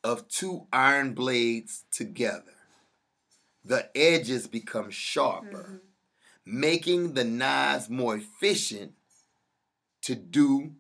[0.04, 2.55] of two iron blades together.
[3.66, 5.82] The edges become sharper, Mhm.
[6.46, 8.94] making the knives more efficient
[10.04, 10.76] to do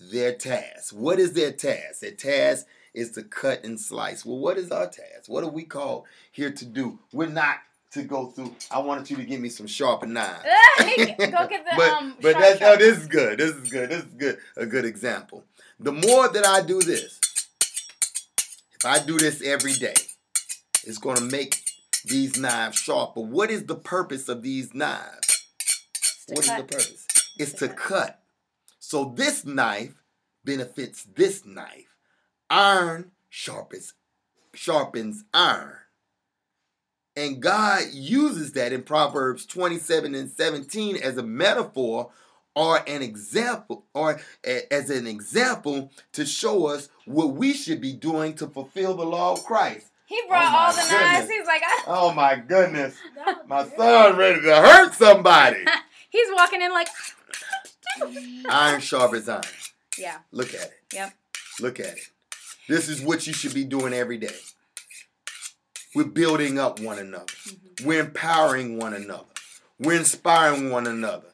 [0.00, 0.92] their task.
[0.94, 2.00] What is their task?
[2.00, 4.24] Their task is to cut and slice.
[4.24, 5.28] Well, what is our task?
[5.28, 6.98] What are we called here to do?
[7.12, 7.58] We're not
[7.92, 8.56] to go through.
[8.70, 10.44] I wanted you to give me some sharper knives.
[10.78, 12.16] Hey, Go get the but um.
[12.20, 13.38] but that's, oh, this is good.
[13.38, 13.90] This is good.
[13.90, 14.38] This is good.
[14.56, 15.44] A good example.
[15.78, 17.20] The more that I do this,
[18.72, 19.94] if I do this every day,
[20.84, 21.63] it's going to make
[22.04, 23.20] these knives sharper.
[23.20, 25.46] What is the purpose of these knives?
[26.28, 27.06] What is the purpose?
[27.38, 27.76] It's to to cut.
[27.76, 28.20] cut.
[28.78, 29.94] So this knife
[30.44, 31.96] benefits this knife.
[32.50, 33.94] Iron sharpens
[34.54, 35.78] sharpens iron.
[37.16, 42.10] And God uses that in Proverbs 27 and 17 as a metaphor
[42.56, 47.92] or an example or a- as an example to show us what we should be
[47.92, 49.86] doing to fulfill the law of Christ.
[50.14, 51.26] He brought Oh my all the knives.
[51.26, 51.30] goodness.
[51.38, 52.96] He's like, I, Oh my goodness.
[53.48, 55.64] My son ready to hurt somebody.
[56.10, 56.88] he's walking in like,
[58.48, 59.42] Iron sharpens iron.
[59.98, 60.72] yeah, Look at it.
[60.92, 61.12] Yep.
[61.60, 62.00] Look at it.
[62.68, 64.34] This is what you should be doing every day.
[65.94, 67.24] We're building up one another.
[67.26, 67.84] Mhm.
[67.84, 69.24] We're empowering one another.
[69.78, 71.28] We're inspiring one another.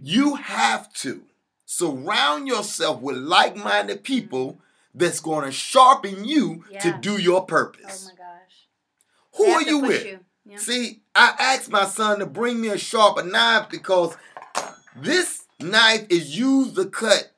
[0.00, 1.22] You have to
[1.66, 4.58] surround yourself with like minded people
[4.98, 8.08] that's going to sharpen you to do your purpose.
[8.08, 8.66] oh my gosh.
[9.36, 10.04] Who are you with?
[10.06, 10.20] you.
[10.44, 10.56] Yeah.
[10.56, 14.16] See, I asked my son to bring me a sharper knife because
[14.96, 17.32] this knife is used to cut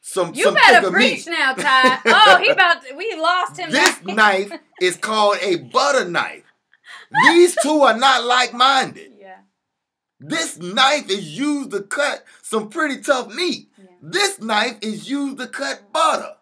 [0.00, 1.32] some You some better preach meat.
[1.36, 1.98] now, Ty.
[2.06, 3.70] Oh, he about to, we lost him.
[3.70, 6.44] This knife is called a butter knife.
[7.28, 9.12] These two are not like-minded.
[9.20, 9.38] Yeah.
[10.20, 13.68] This knife is used to cut some pretty tough meat.
[13.76, 13.84] Yeah.
[14.00, 16.35] This knife is used to cut butter.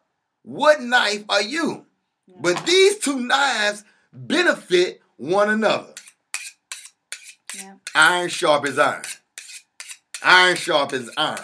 [0.44, 1.87] What knife are you?
[2.26, 2.37] Yeah.
[2.40, 5.94] But these two knives benefit one another.
[7.57, 7.74] Yeah.
[7.94, 9.02] Iron sharp as iron.
[10.22, 11.38] Iron sharp sharpens iron.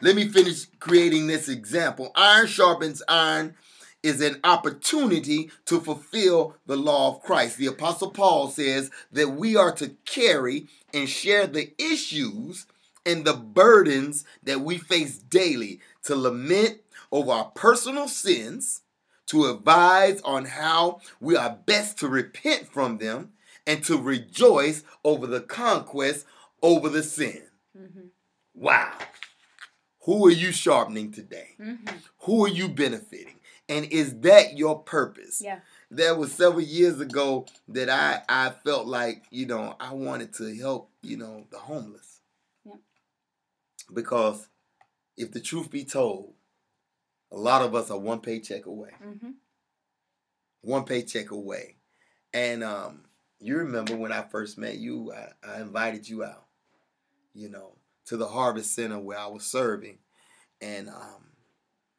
[0.00, 2.10] Let me finish creating this example.
[2.14, 3.54] Iron sharpens iron
[4.02, 7.58] is an opportunity to fulfill the law of Christ.
[7.58, 12.66] The Apostle Paul says that we are to carry and share the issues
[13.04, 16.78] and the burdens that we face daily, to lament
[17.10, 18.82] over our personal sins,
[19.26, 23.32] to advise on how we are best to repent from them,
[23.66, 26.24] and to rejoice over the conquest
[26.62, 27.42] over the sin.
[27.76, 28.06] Mm-hmm.
[28.54, 28.92] Wow.
[30.02, 31.56] Who are you sharpening today?
[31.60, 31.96] Mm-hmm.
[32.20, 33.40] Who are you benefiting?
[33.68, 35.42] And is that your purpose?
[35.44, 35.58] Yeah.
[35.90, 40.54] There was several years ago that I, I felt like, you know, I wanted to
[40.56, 42.20] help, you know, the homeless.
[42.64, 42.78] Yep.
[43.92, 44.48] Because
[45.16, 46.34] if the truth be told,
[47.32, 48.90] a lot of us are one paycheck away.
[49.04, 49.30] Mm-hmm.
[50.62, 51.76] One paycheck away.
[52.32, 53.00] And um,
[53.38, 56.46] you remember when I first met you, I, I invited you out.
[57.34, 57.72] you know,
[58.06, 59.98] to the harvest center where I was serving,
[60.60, 61.22] and um,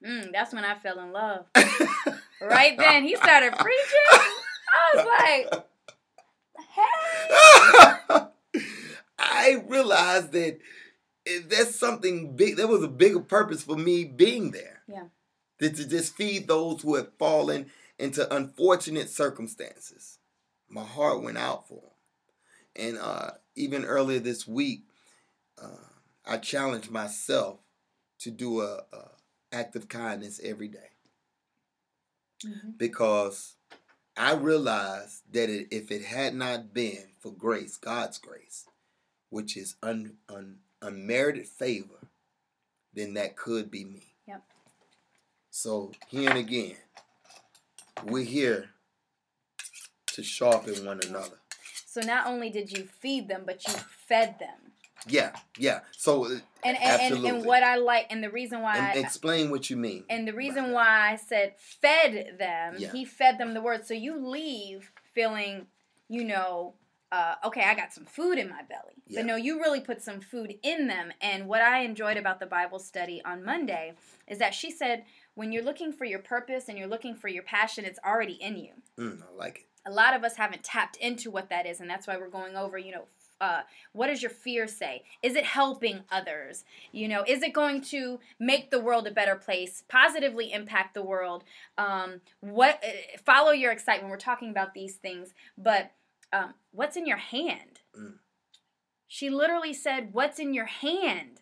[0.06, 1.46] Mm, that's when I fell in love.
[2.42, 4.10] right then, he started preaching.
[4.12, 5.06] I was
[5.52, 5.66] like,
[6.76, 8.28] hey.
[9.20, 10.60] I realized that
[11.26, 12.56] it- there's something big.
[12.58, 14.84] There was a bigger purpose for me being there.
[14.88, 15.06] Yeah.
[15.60, 20.20] That to just feed those who have fallen into unfortunate circumstances.
[20.70, 21.92] My heart went out for them.
[22.76, 24.82] And uh, even earlier this week,
[25.62, 25.88] uh,
[26.26, 27.60] I challenged myself
[28.20, 29.10] to do a, a
[29.52, 30.90] act of kindness every day
[32.46, 32.78] Mhm.
[32.78, 33.56] because
[34.16, 38.66] I realized that it, if it had not been for grace, God's grace,
[39.30, 42.10] which is un, un, unmerited favor,
[42.94, 44.17] then that could be me.
[45.58, 46.76] So here and again,
[48.06, 48.70] we're here
[50.06, 51.40] to sharpen one another.
[51.88, 54.74] So not only did you feed them, but you fed them.
[55.08, 55.80] Yeah, yeah.
[55.94, 56.30] So uh,
[56.64, 59.68] And and, and, and what I like, and the reason why, and I, explain what
[59.72, 60.04] you mean.
[60.12, 62.92] and the reason why I said fed them, Yeah.
[62.92, 63.84] he fed them the word.
[63.88, 65.66] So you leave feeling,
[66.08, 66.76] you know,
[67.12, 68.94] uh, okay, I got some food in my belly.
[69.08, 69.22] Yeah.
[69.22, 71.14] But no, you really put some food in them.
[71.22, 73.94] And what I enjoyed about the Bible study on Monday
[74.28, 75.06] is that she said,
[75.38, 78.58] when you're looking for your purpose and you're looking for your passion, it's already in
[78.58, 78.74] you.
[79.00, 79.66] Mm, I like it.
[79.86, 82.56] a lot of us haven't tapped into what that is and that's why we're going
[82.58, 83.06] over you know
[83.40, 83.62] uh,
[83.94, 88.20] what does your fear say is it helping others you know is it going to
[88.40, 91.44] make the world a better place positively impact the world
[91.78, 95.92] um, what uh, follow your excitement we're talking about these things but
[96.34, 98.16] um, what's in your hand Mm.
[99.08, 101.42] she literally said what's in your hand.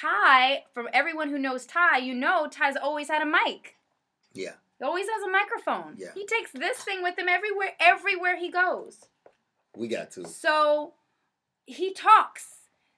[0.00, 3.76] Ty from everyone who knows ty you know ty's always had a mic
[4.34, 4.52] Yeah.
[4.78, 5.94] he always has a microphone.
[5.96, 6.08] Yeah.
[6.14, 9.06] He takes this thing with him everywhere everywhere he goes.
[9.76, 10.26] We got to.
[10.26, 10.94] So
[11.66, 12.44] he talks.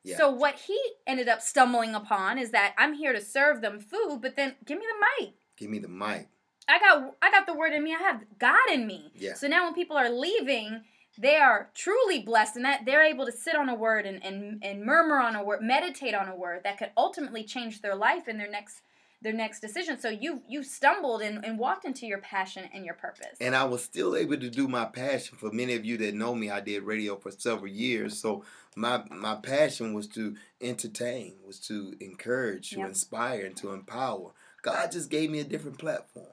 [0.05, 0.17] Yeah.
[0.17, 4.21] So what he ended up stumbling upon is that I'm here to serve them food,
[4.23, 5.35] but then give me the mic.
[5.57, 6.29] Give me the mic.
[6.69, 7.95] I got I got the word in me.
[7.95, 9.13] I have God in me.
[9.15, 9.35] Yeah.
[9.35, 10.83] So now when people are leaving,
[11.19, 14.63] they are truly blessed and that they're able to sit on a word and, and,
[14.65, 18.29] and murmur on a word, meditate on a word that could ultimately change their life
[18.29, 18.83] and their next
[19.23, 20.01] their next decision.
[20.01, 23.37] So you you stumbled and, and walked into your passion and your purpose.
[23.39, 25.37] and I was still able to do my passion.
[25.37, 28.19] For many of you that know me, I did radio for several years.
[28.19, 28.45] So
[28.77, 32.89] my my passion was to entertain, was to encourage, to Yep.
[32.89, 34.33] inspire, and to empower.
[34.63, 36.33] God just gave me a different platform.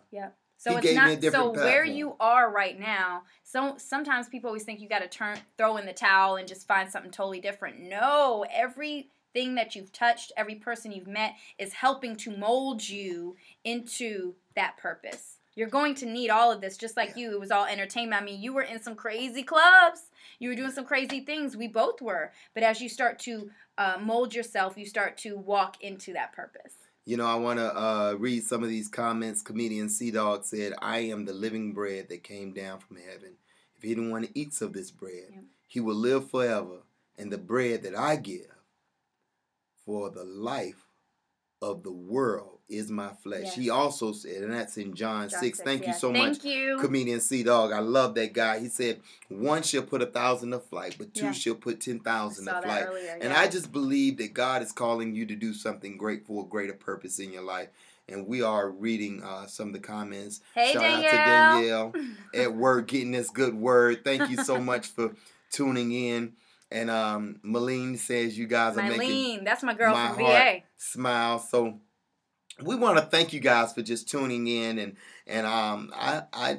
[0.58, 3.24] So He it's gave me a not so where you are right now.
[3.44, 6.68] So sometimes people always think you got to turn throw in the towel and just
[6.68, 7.80] find something totally different.
[7.80, 14.34] No, everything that you've touched, every person you've met is helping to mold you into
[14.56, 15.36] that purpose.
[15.56, 17.24] You're going to need all of this, just like Yeah.
[17.24, 17.32] you.
[17.34, 18.22] It was all entertainment.
[18.22, 20.02] I mean, you were in some crazy clubs.
[20.40, 21.58] You were doing some crazy things.
[21.58, 22.32] We both were.
[22.54, 26.74] But as you start to uh, mold yourself, you start to walk into that purpose.
[27.08, 29.42] You know, I want to uh, read some of these comments.
[29.42, 33.36] Comedian Sea Dog said, I am the living bread that came down from heaven.
[33.78, 35.40] If anyone eats of this bread, Yeah.
[35.68, 36.82] he will live forever.
[37.18, 38.52] And the bread that I give
[39.86, 40.84] for the life
[41.62, 43.44] of the world is my flesh.
[43.46, 43.56] Yes.
[43.56, 45.62] He also said, and that's in John, John 6.
[45.62, 45.88] Thank yeah.
[45.90, 46.78] you so Thank much, you.
[46.80, 47.72] comedian Sea Dog.
[47.72, 48.60] I love that guy.
[48.60, 49.00] He said,
[49.30, 51.32] one shall put a thousand to flight, but two Yeah.
[51.32, 52.86] shall put ten I to flight.
[52.88, 53.18] earlier.
[53.22, 53.40] And yeah.
[53.40, 56.74] I just believe that God is calling you to do something great for a greater
[56.74, 57.70] purpose in your life.
[58.10, 60.40] And we are reading uh, some of the comments.
[60.56, 61.06] Hey, Shout Danielle.
[61.08, 64.04] out to Danielle at work getting this good word.
[64.04, 65.14] Thank you so much for
[65.52, 66.34] tuning in.
[66.70, 70.64] And um, Malene says you guys are making that's my girl my from VA.
[70.78, 71.40] smile.
[71.40, 71.80] So
[72.64, 76.58] we want to thank you guys for just tuning in, and and um, I I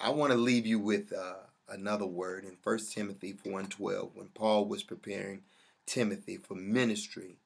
[0.00, 1.34] I want to leave you with uh,
[1.68, 4.10] another word in First Timothy four and twelve.
[4.14, 5.42] When Paul was preparing
[5.86, 7.36] Timothy for ministry,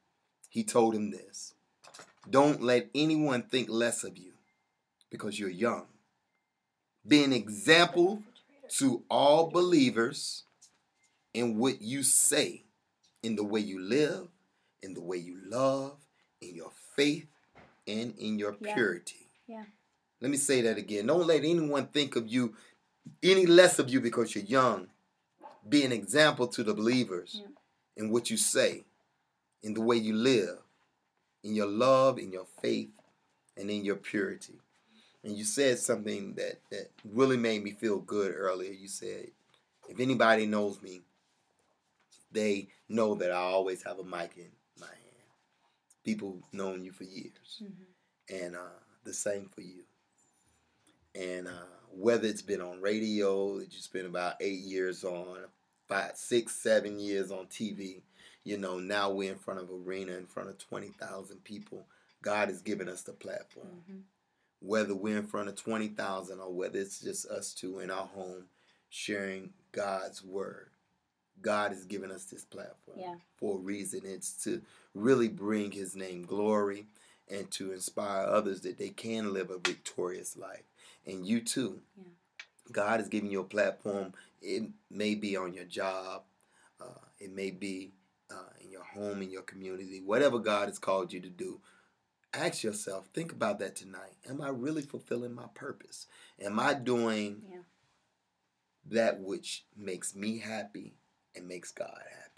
[0.48, 1.54] he told him this:
[2.28, 4.32] Don't let anyone think less of you
[5.10, 5.86] because you're young.
[7.06, 8.22] Be an example
[8.78, 10.44] to all believers
[11.34, 12.64] in what you say,
[13.22, 14.28] in the way you live,
[14.82, 15.98] in the way you love,
[16.40, 17.28] in your faith,
[17.86, 18.74] and in your Yeah.
[18.74, 19.30] purity.
[19.46, 19.66] Yeah.
[20.20, 21.06] Let me say that again.
[21.06, 22.56] Don't let anyone think of you
[23.22, 24.88] any less of you because you're young.
[25.68, 27.48] Be an example to the believers Yeah.
[27.96, 28.84] in what you say,
[29.62, 30.62] in the way you live,
[31.42, 32.90] in your love, in your faith,
[33.56, 34.60] and in your purity.
[35.22, 38.72] And you said something that, that really made me feel good earlier.
[38.72, 39.32] You said,
[39.88, 41.02] if anybody knows me,
[42.30, 44.50] they know that I always have a mic in.
[46.06, 47.86] People known you for years, Mhm.
[48.28, 49.84] and uh, the same for you.
[51.16, 55.48] And uh, whether it's been on radio that you spent about eight years on,
[55.88, 58.02] five, six, seven years on TV.
[58.44, 61.88] You know, now we're in front of arena, in front of twenty thousand people.
[62.22, 63.82] God has given us the platform.
[63.90, 64.02] Mhm.
[64.60, 68.06] Whether we're in front of twenty thousand or whether it's just us two in our
[68.06, 68.48] home
[68.90, 70.70] sharing God's word.
[71.42, 73.18] God has given us this platform Yeah.
[73.36, 74.06] for a reason.
[74.06, 74.62] It's to
[74.96, 76.86] really bring his name glory
[77.28, 80.62] and to inspire others that they can live a victorious life.
[81.06, 81.80] And you too.
[81.96, 82.04] Yeah.
[82.72, 84.12] God is giving you a platform.
[84.42, 86.22] It may be on your job,
[86.80, 87.92] uh, it may be
[88.30, 91.60] uh, in your home, in your community, whatever God has called you to do.
[92.34, 94.16] Ask yourself, think about that tonight.
[94.28, 96.06] Am I really fulfilling my purpose?
[96.40, 97.58] Am I doing Yeah.
[98.86, 100.94] that which makes me happy
[101.34, 102.35] and makes God happy?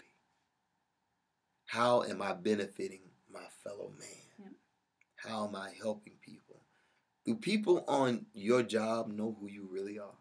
[1.69, 3.01] How am I benefiting
[3.31, 4.09] my fellow man?
[4.39, 4.53] Yep.
[5.17, 6.63] How am I helping people?
[7.25, 10.17] Do people on your job know who you really are?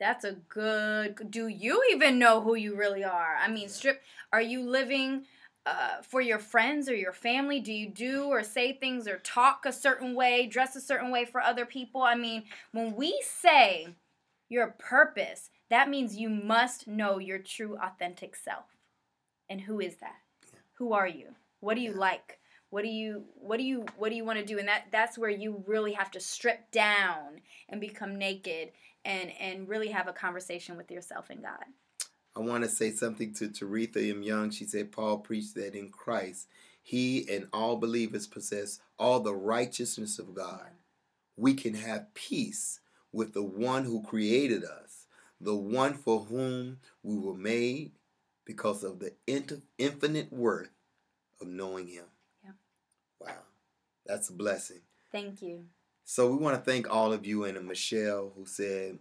[0.00, 1.30] That's a good.
[1.30, 3.36] Do you even know who you really are?
[3.40, 4.02] I mean, strip.
[4.32, 5.26] Are you living
[5.66, 7.60] uh, for your friends or your family?
[7.60, 11.26] Do you do or say things or talk a certain way, dress a certain way
[11.26, 12.02] for other people?
[12.02, 13.94] I mean, when we say
[14.48, 18.64] your purpose, that means you must know your true, authentic self.
[19.48, 20.23] And who is that?
[20.74, 21.34] Who are you?
[21.60, 22.38] What do you like?
[22.70, 24.58] What do you what do you what do you want to do?
[24.58, 28.72] And that that's where you really have to strip down and become naked
[29.04, 31.64] and and really have a conversation with yourself and God.
[32.36, 34.24] I want to say something to Taretha M.
[34.24, 34.50] Young.
[34.50, 36.48] She said, Paul preached that in Christ,
[36.82, 40.70] he and all believers possess all the righteousness of God.
[41.36, 42.80] We can have peace
[43.12, 45.06] with the one who created us,
[45.40, 47.92] the one for whom we were made
[48.44, 50.70] because of the infinite worth
[51.40, 52.04] of knowing him.
[52.44, 52.50] Yeah.
[53.20, 53.32] Wow.
[54.06, 54.80] That's a blessing.
[55.12, 55.64] Thank you.
[56.04, 58.98] So we want to thank all of you and Michelle who said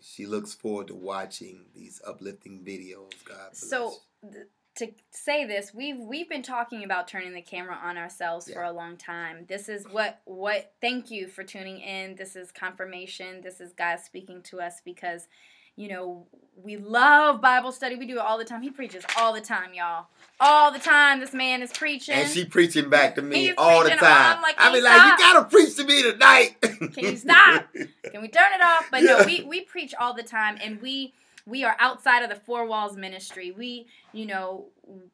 [0.00, 3.12] she looks forward to watching these uplifting videos.
[3.24, 3.70] God bless.
[3.70, 4.46] So th-
[4.76, 8.72] to say this, we've we've been talking about turning the camera on ourselves for a
[8.72, 9.44] long time.
[9.48, 12.16] This is what what thank you for tuning in.
[12.16, 13.40] This is confirmation.
[13.40, 15.28] This is God speaking to us because
[15.76, 17.96] you know, we love Bible study.
[17.96, 18.62] We do it all the time.
[18.62, 20.06] He preaches all the time, y'all.
[20.40, 22.14] All the time this man is preaching.
[22.14, 24.36] and she preaching back to me He's all the time.
[24.36, 26.56] I'm like, I "Can be you like, stop?" you gotta preach to me tonight.
[26.60, 27.66] Can you stop?
[27.74, 28.88] Can we turn it off?
[28.90, 31.12] But no, we, we preach all the time and we
[31.46, 33.50] we are outside of the four walls ministry.
[33.50, 34.66] We, you know,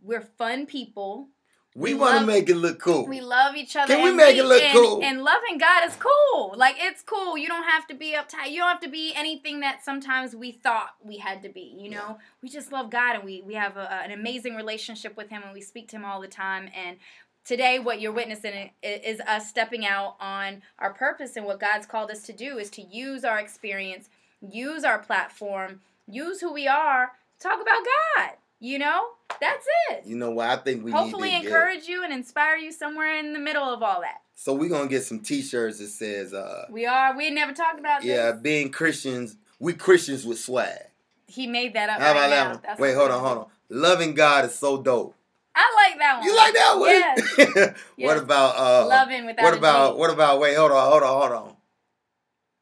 [0.03, 1.29] we're fun people.
[1.77, 3.07] We We want to make it look cool.
[3.07, 3.95] We love each other.
[3.95, 5.01] Can we make it look and, cool?
[5.05, 6.55] And loving God is cool.
[6.57, 7.39] Like it's cool.
[7.39, 8.51] You don't have to be uptight.
[8.51, 11.77] You don't have to be anything that sometimes we thought we had to be.
[11.79, 15.29] You know, we just love God and we we have a, an amazing relationship with
[15.31, 16.71] Him and we speak to Him all the time.
[16.75, 16.97] And
[17.45, 22.11] today, what you're witnessing is us stepping out on our purpose and what God's called
[22.11, 24.11] us to do is to use our experience,
[24.41, 27.85] use our platform, use who we are, talk about
[28.17, 28.31] God.
[28.61, 29.07] You know,
[29.41, 30.49] that's it you know what?
[30.49, 33.39] I think we hopefully need to get- encourage you and inspire you somewhere in the
[33.39, 34.23] middle of all that.
[34.35, 37.17] So we're gonna get some T-shirts that says, uh, We are.
[37.17, 38.41] We never talked about "Yeah, this.
[38.41, 40.79] being Christians, we Christians with swag."
[41.27, 42.01] He made that up.
[42.01, 43.47] How right about that Wait, hold on, hold on.
[43.69, 45.15] Loving God is so dope.
[45.55, 46.27] I like that one.
[46.27, 47.57] You like that one?
[47.59, 47.75] Yes.
[48.09, 48.87] what about uh?
[48.89, 50.41] Loving without What about what about?
[50.41, 51.57] Wait, hold on, hold on, hold on.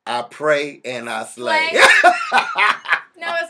[0.07, 1.71] I pray and I slay.
[1.73, 2.03] It's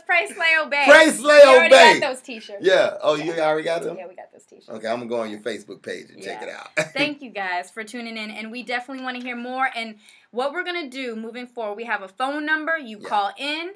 [0.09, 0.85] pray, slay, obey.
[0.89, 2.01] Pray, slay, we already obey.
[2.01, 2.65] got those t-shirts.
[2.65, 2.97] yeah.
[3.03, 3.97] Oh, you already got them.
[3.97, 4.69] Yeah, we got those t-shirts.
[4.69, 6.71] Okay, I'm gonna go on your Facebook page and check it out.
[6.95, 9.69] Thank you guys for tuning in, and we definitely want to hear more.
[9.77, 9.97] And
[10.31, 12.77] what we're gonna do moving forward, we have a phone number.
[12.79, 13.09] You Yeah.
[13.09, 13.71] call in.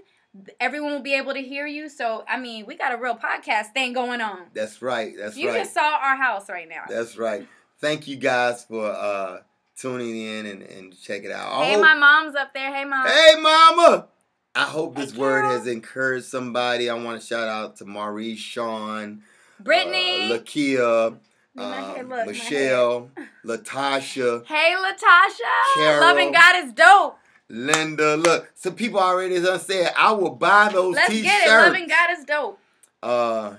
[0.61, 1.91] Everyone will be able to hear you.
[1.91, 4.47] So, I mean, we got a real podcast thing going on.
[4.55, 5.12] That's right.
[5.18, 5.59] That's you right.
[5.59, 6.85] just saw our house right now.
[6.89, 7.47] That's right.
[7.80, 9.41] Thank you guys for uh
[9.76, 11.53] tuning in and, and check it out.
[11.53, 12.74] I Hey, hope- my mom's up there.
[12.74, 13.07] Hey, mom.
[13.07, 14.07] Hey, mama.
[14.55, 16.90] I hope this Hey, word has encouraged somebody.
[16.90, 19.22] I want to shout out to Maurice, Sean,
[19.59, 20.30] Brittany.
[20.32, 21.16] uh, Lakia,
[21.57, 23.11] um, look, Michelle,
[23.44, 25.74] Latasha, hey, Latasha.
[25.74, 26.00] Carol.
[26.00, 27.18] Loving God is dope.
[27.48, 28.16] Linda.
[28.16, 31.24] Look, some people already done said I will buy those Let's t-shirts.
[31.28, 31.50] get it.
[31.50, 32.59] Loving God is dope.
[33.03, 33.55] Uh,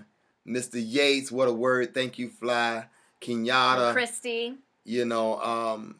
[0.48, 0.74] Mr.
[0.76, 1.94] Yates, what a word.
[1.94, 2.86] Thank you, Fly.
[3.22, 4.56] Kenyatta, Christy.
[4.84, 5.96] you know, um,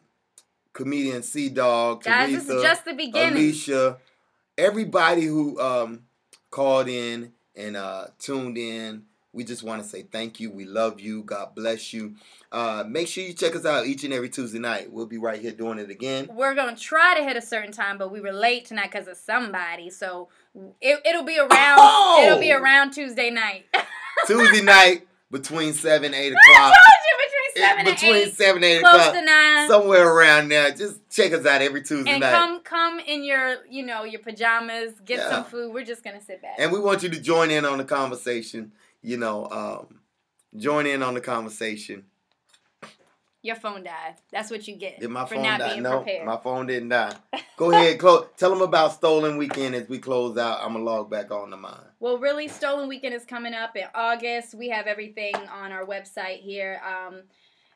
[0.72, 3.32] comedian Sea Dog, Guys, this is Teresa, just the beginning.
[3.38, 3.96] Alicia,
[4.56, 6.02] everybody who um,
[6.50, 9.04] called in and uh, tuned in.
[9.32, 10.50] We just want to say thank you.
[10.52, 11.24] We love you.
[11.24, 12.14] God bless you.
[12.52, 14.92] Uh, make sure you check us out each and every Tuesday night.
[14.92, 16.28] We'll be right here doing it again.
[16.32, 19.08] We're going to try to hit a certain time, but we were late tonight because
[19.08, 19.90] of somebody.
[19.90, 20.28] So
[20.80, 21.78] it, it'll be around.
[21.80, 22.22] Oh!
[22.24, 23.64] It'll be around Tuesday night.
[24.28, 26.74] Tuesday night between 7 8 I o'clock.
[27.54, 29.68] Told you between seven between eight, seven and eight close o'clock, to nine.
[29.68, 30.70] somewhere around there.
[30.72, 32.32] Just check us out every Tuesday and night.
[32.32, 35.30] come come in your you know your pajamas get Yeah.
[35.30, 37.78] some food we're just gonna sit back And we want you to join in on
[37.78, 38.72] the conversation.
[39.02, 40.00] You know, um,
[40.56, 42.04] join in on the conversation.
[43.42, 45.78] your phone died that's what you get Did my phone die?
[45.78, 47.12] No, prepared my phone didn't die.
[47.56, 48.26] Go ahead, close.
[48.36, 50.58] Tell them about Stolen Weekend as we close out.
[50.62, 51.78] I'm gonna log back on to mine.
[52.00, 56.40] well really stolen weekend is coming up in august we have everything on our website
[56.40, 57.22] here um,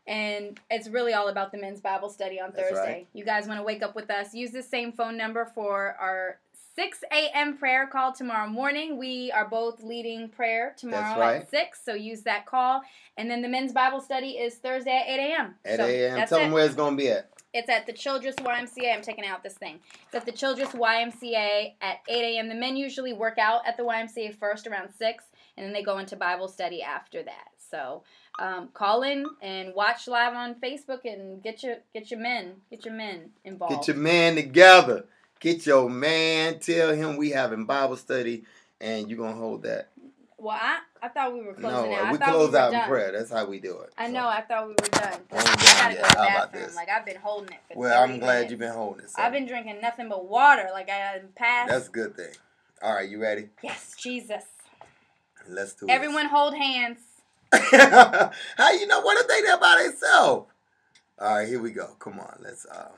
[0.09, 3.06] and it's really all about the men's bible study on That's thursday right.
[3.12, 6.38] you guys want to wake up with us use the same phone number for our
[6.78, 7.56] 6 a.m.
[7.56, 8.98] prayer call tomorrow morning.
[8.98, 11.42] We are both leading prayer tomorrow right.
[11.42, 12.82] at 6, so use that call.
[13.16, 15.54] And then the men's Bible study is Thursday at 8 a.m.
[15.64, 16.28] At so 8 a.m.
[16.28, 16.42] Tell it.
[16.42, 17.30] them where it's gonna be at.
[17.52, 18.94] It's at the Childress YMCA.
[18.94, 19.80] I'm taking out this thing.
[20.06, 22.48] It's at the Childress YMCA at 8 a.m.
[22.48, 25.24] The men usually work out at the YMCA first around 6,
[25.56, 27.48] and then they go into Bible study after that.
[27.70, 28.04] So
[28.39, 32.84] um, call in and watch live on Facebook and get your get your men get
[32.84, 33.74] your men involved.
[33.86, 35.05] Get your man together.
[35.41, 36.59] Get your man.
[36.59, 38.45] Tell him we having Bible study,
[38.80, 39.89] and you're gonna hold that.
[40.36, 42.05] well, I, I thought we were closing no, out.
[42.07, 42.82] I we close we out done.
[42.82, 43.12] in prayer.
[43.12, 43.93] That's how we do it.
[43.97, 44.28] I So, know.
[44.28, 45.20] I thought we were done.
[45.32, 46.03] I ain't I done gotta yet.
[46.03, 46.64] go to the How about bathroom.
[46.64, 46.76] this?
[46.76, 48.51] Like I've been holding it for Well, I'm glad minutes.
[48.51, 49.11] you've been holding it.
[49.11, 50.68] so I've been drinking nothing but water.
[50.72, 51.68] Like I passed.
[51.70, 52.32] That's a good thing.
[52.82, 53.49] All right, you ready?
[53.62, 54.45] yes, Jesus.
[55.49, 55.91] Let's do it.
[55.93, 56.99] Everyone hold hands.
[57.53, 60.51] how you know what if they there by themselves?
[61.20, 61.96] All right, here we go.
[61.99, 62.66] Come on, let's.
[62.70, 62.92] Um,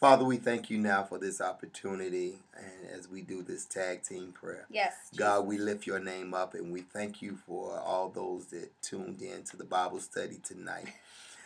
[0.00, 4.32] Father, we thank you now for this opportunity, and as we do this tag team
[4.32, 4.66] prayer.
[4.70, 4.94] Yes.
[5.14, 9.20] God, we lift your name up and we thank you for all those that tuned
[9.20, 10.88] in to the Bible study tonight.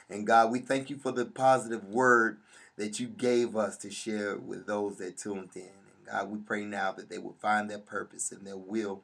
[0.08, 2.38] And God, we thank you for the positive word
[2.76, 5.62] that you gave us to share with those that tuned in.
[5.62, 9.02] And God, we pray now that they will find their purpose and their will,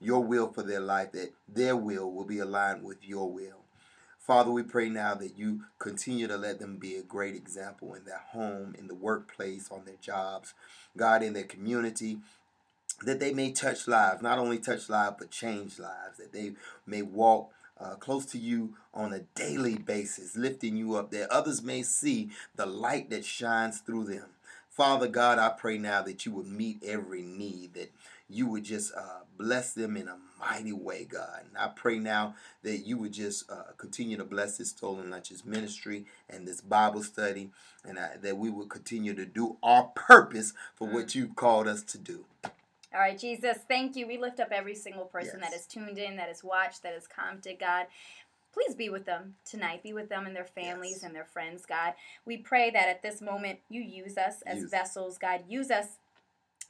[0.00, 3.64] your will for their life, that their will will be aligned with your will.
[4.18, 8.04] Father, we pray now that you continue to let them be a great example in
[8.04, 10.54] their home, in the workplace, on their jobs,
[10.96, 12.18] God, in their community,
[13.04, 16.52] that they may touch lives, not only touch lives, but change lives, that they
[16.86, 21.62] may walk uh, close to you on a daily basis, lifting you up, that others
[21.62, 24.26] may see the light that shines through them.
[24.68, 27.90] Father God, I pray now that you would meet every need, that
[28.30, 31.40] you would just uh, bless them in a mighty way, God.
[31.48, 35.44] And I pray now that you would just uh, continue to bless this Stolen Lunches
[35.44, 37.50] ministry and this Bible study,
[37.84, 41.82] and uh, that we would continue to do our purpose for what you've called us
[41.82, 42.24] to do.
[42.92, 44.06] All right, Jesus, thank you.
[44.06, 45.50] We lift up every single person Yes.
[45.50, 47.86] that is tuned in, that has watched, that has commented, God.
[48.52, 49.80] Please be with them tonight.
[49.84, 51.02] Be with them and their families Yes.
[51.04, 51.94] and their friends, God.
[52.24, 54.70] We pray that at this moment you use us as Use.
[54.72, 55.44] vessels, God.
[55.48, 55.98] Use us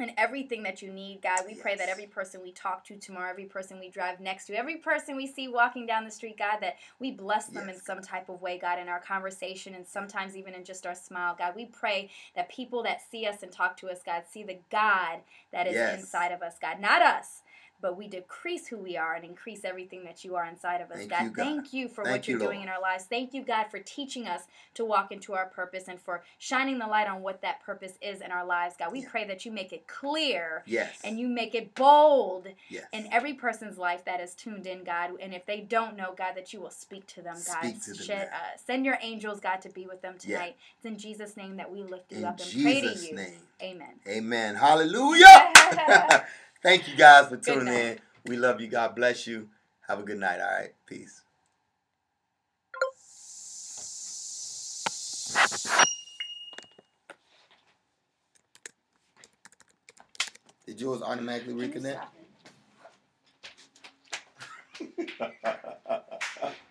[0.01, 1.41] in everything that you need, God.
[1.47, 4.55] We pray that every person we talk to tomorrow, every person we drive next to,
[4.55, 8.01] every person we see walking down the street, God, that we bless them in some
[8.03, 11.55] type of way, God, in our conversation and sometimes even in just our smile, God.
[11.57, 15.21] We pray that people that see us and talk to us, God, see the God
[15.53, 16.01] that is Yes.
[16.01, 16.81] inside of us, God.
[16.81, 17.43] Not us,
[17.81, 20.99] but we decrease who we are and increase everything that you are inside of us,
[20.99, 21.23] Thank God.
[21.25, 21.45] you, God.
[21.45, 23.05] Thank you for Thank what you're you, doing in our lives.
[23.05, 24.43] Thank you, God, for teaching us
[24.75, 28.21] to walk into our purpose and for shining the light on what that purpose is
[28.21, 28.93] in our lives, God.
[28.93, 29.09] We Yeah.
[29.11, 30.99] pray that you make it clear Yes.
[31.05, 32.87] and you make it bold yes.
[32.93, 35.13] in every person's life that is tuned in, God.
[35.21, 37.63] And if they don't know, God, that you will speak to them, God.
[37.63, 40.37] To them Shed- uh, send your angels, God, to be with them Yeah.
[40.39, 40.57] tonight.
[40.77, 43.17] It's in Jesus' name that we lift you In up and pray to Jesus' you.
[43.17, 43.41] name.
[43.63, 44.01] Amen.
[44.09, 44.55] Amen.
[44.55, 46.27] Hallelujah.
[46.63, 47.99] Thank you guys for tuning in.
[48.27, 48.69] We love you.
[48.69, 49.49] God bless you.
[49.89, 50.41] Have a good night.
[50.41, 50.75] All right.
[50.87, 51.23] Peace.
[60.67, 62.01] Did yours automatically reconnect?